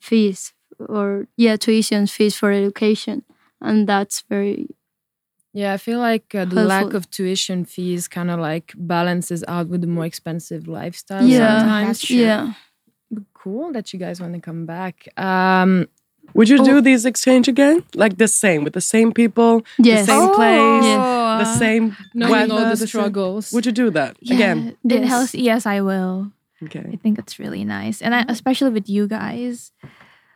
fees 0.00 0.54
or 0.78 1.26
yeah 1.36 1.56
tuition 1.56 2.06
fees 2.06 2.34
for 2.34 2.50
education, 2.50 3.24
and 3.60 3.86
that's 3.86 4.22
very 4.22 4.68
Yeah, 5.60 5.72
I 5.72 5.78
feel 5.78 6.00
like 6.10 6.34
uh, 6.34 6.44
the 6.44 6.64
lack 6.74 6.92
of 6.98 7.02
tuition 7.16 7.64
fees 7.64 8.08
kind 8.08 8.30
of 8.30 8.38
like 8.50 8.74
balances 8.76 9.42
out 9.48 9.66
with 9.72 9.80
the 9.80 9.86
more 9.96 10.04
expensive 10.12 10.62
lifestyle 10.68 11.24
Yeah, 11.24 11.58
sometimes. 11.58 11.86
that's 11.88 12.06
true. 12.06 12.16
yeah. 12.16 12.52
Cool 13.34 13.72
that 13.72 13.92
you 13.92 13.98
guys 13.98 14.20
want 14.20 14.34
to 14.34 14.40
come 14.40 14.66
back. 14.66 15.08
Um, 15.16 15.86
would 16.34 16.48
you 16.48 16.58
Oh. 16.60 16.64
do 16.64 16.80
this 16.80 17.04
exchange 17.04 17.46
again 17.48 17.84
like 17.94 18.14
the 18.18 18.26
same 18.28 18.64
with 18.64 18.72
the 18.74 18.80
same 18.94 19.12
people 19.12 19.62
Yes. 19.78 20.06
the 20.06 20.12
same 20.12 20.28
place 20.34 20.84
Yeah. 20.84 21.38
the 21.44 21.50
same 21.64 21.84
knowing 22.14 22.50
all 22.50 22.58
weather, 22.58 22.70
the 22.70 22.76
same- 22.76 22.88
struggles. 22.88 23.52
Would 23.52 23.64
you 23.66 23.72
do 23.72 23.90
that 23.98 24.16
again? 24.30 24.58
In 24.84 25.02
Yes. 25.04 25.34
Yes, 25.34 25.64
I 25.66 25.80
will. 25.80 26.32
Okay. 26.64 26.84
I 26.94 26.96
think 26.96 27.18
it's 27.18 27.38
really 27.38 27.64
nice, 27.64 28.00
and 28.04 28.14
I, 28.14 28.24
especially 28.28 28.70
with 28.78 28.88
you 28.88 29.06
guys. 29.06 29.72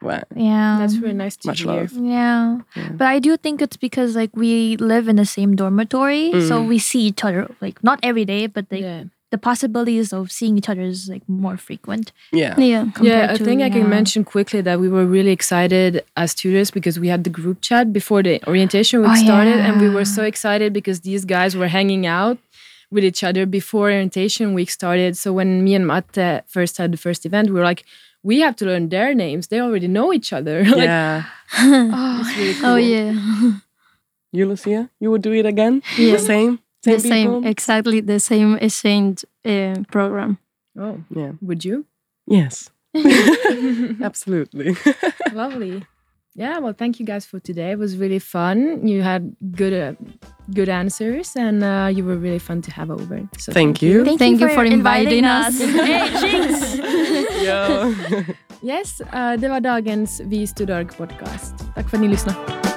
Well, 0.02 0.22
Yeah, 0.34 0.78
That's 0.80 0.96
really 0.96 1.14
nice 1.14 1.36
to 1.38 1.48
Much 1.48 1.58
hear. 1.62 1.68
love. 1.72 1.92
Yeah. 1.92 2.58
Yeah. 2.76 2.88
but 2.92 3.06
I 3.06 3.18
do 3.18 3.36
think 3.36 3.60
it's 3.60 3.76
because 3.76 4.16
like 4.16 4.30
we 4.34 4.76
live 4.78 5.08
in 5.08 5.16
the 5.16 5.26
same 5.26 5.54
dormitory, 5.56 6.32
so 6.48 6.60
Mm. 6.62 6.68
we 6.68 6.78
see 6.78 7.00
each 7.10 7.22
other 7.24 7.48
like 7.60 7.82
not 7.84 7.98
every 8.02 8.24
day, 8.24 8.46
but 8.46 8.64
like 8.70 8.80
Yeah. 8.82 9.04
the 9.30 9.38
possibilities 9.38 10.12
of 10.12 10.32
seeing 10.32 10.56
each 10.58 10.68
other 10.68 10.82
is 10.82 11.08
like 11.08 11.22
more 11.28 11.56
frequent. 11.56 12.12
yeah. 12.32 12.54
Yeah. 12.58 12.66
Yeah, 12.66 12.84
compared 12.94 13.30
I 13.30 13.36
to, 13.36 13.44
think 13.44 13.62
I 13.62 13.70
can 13.70 13.82
yeah. 13.82 13.96
mention 13.98 14.24
quickly 14.24 14.60
that 14.62 14.80
we 14.80 14.88
were 14.88 15.06
really 15.06 15.32
excited 15.32 16.02
as 16.16 16.34
tutors 16.34 16.70
because 16.70 16.98
we 16.98 17.08
had 17.08 17.22
the 17.24 17.30
group 17.30 17.60
chat 17.60 17.92
before 17.92 18.22
the 18.22 18.40
orientation 18.48 19.02
week 19.02 19.10
Oh, 19.12 19.24
started, 19.28 19.58
and 19.66 19.80
we 19.80 19.88
were 19.90 20.04
so 20.06 20.22
excited 20.24 20.72
because 20.72 21.00
these 21.00 21.24
guys 21.24 21.54
were 21.56 21.68
hanging 21.68 22.06
out 22.06 22.38
with 22.90 23.04
each 23.04 23.22
other 23.22 23.46
before 23.46 23.86
orientation 23.92 24.52
week 24.52 24.70
started. 24.70 25.16
So 25.16 25.32
when 25.32 25.62
me 25.62 25.74
and 25.76 25.86
Matte 25.86 26.42
first 26.48 26.76
had 26.78 26.90
the 26.90 26.96
first 27.06 27.24
event, 27.24 27.48
we 27.50 27.54
were 27.60 27.68
like, 27.72 27.84
we 28.22 28.40
have 28.40 28.56
to 28.56 28.64
learn 28.66 28.88
their 28.88 29.14
names. 29.14 29.48
They 29.48 29.60
already 29.60 29.88
know 29.88 30.12
each 30.12 30.32
other. 30.32 30.64
like, 30.76 30.76
yeah. 30.88 31.24
Oh, 31.58 32.20
it's 32.20 32.36
really 32.36 32.54
Oh 32.64 32.76
yeah. 32.76 33.12
You, 34.32 34.46
Lucia, 34.46 34.88
you 35.00 35.10
would 35.10 35.22
do 35.22 35.32
it 35.32 35.44
again? 35.44 35.82
Yeah. 35.98 36.12
The 36.12 36.18
same? 36.20 36.58
the 36.84 36.90
Same 37.00 37.00
same, 37.00 37.26
people? 37.28 37.46
exactly 37.50 38.00
the 38.00 38.20
same 38.20 38.56
exchange 38.58 39.24
uh, 39.44 39.74
program. 39.90 40.38
Oh, 40.78 41.02
Yeah. 41.10 41.32
would 41.42 41.64
you? 41.64 41.84
Yes. 42.28 42.70
Absolutely. 44.02 44.76
Lovely. 45.32 45.84
Yeah, 46.36 46.58
well, 46.60 46.72
thank 46.72 47.00
you 47.00 47.06
guys 47.06 47.26
for 47.26 47.40
today. 47.40 47.72
It 47.72 47.78
was 47.78 47.96
really 47.96 48.20
fun. 48.20 48.86
You 48.86 49.02
had 49.02 49.34
good, 49.56 49.72
uh, 49.72 49.92
good 50.54 50.68
answers, 50.68 51.34
and 51.36 51.64
uh, 51.64 51.90
you 51.92 52.04
were 52.04 52.16
really 52.16 52.38
fun 52.38 52.62
to 52.62 52.70
have 52.70 52.88
over. 52.90 53.28
So 53.36 53.52
Thank 53.52 53.82
you. 53.82 54.04
Thank, 54.04 54.20
Thank 54.20 54.40
you 54.40 54.46
you 54.46 54.54
for, 54.54 54.60
for 54.60 54.64
inviting 54.64 55.24
inviting 55.24 55.24
us. 55.24 55.60
us. 55.60 55.70
hey, 55.86 56.20
jinx! 56.20 57.42
yeah. 57.42 58.22
Yes, 58.62 59.00
uh, 59.00 59.40
det 59.40 59.48
var 59.48 59.60
dagens 59.60 60.20
Vi 60.24 60.46
StudOrg 60.46 60.96
podcast. 60.96 61.54
Tack 61.74 61.90
för 61.90 61.96
att 61.96 62.02
ni 62.02 62.08
lyssnade. 62.08 62.69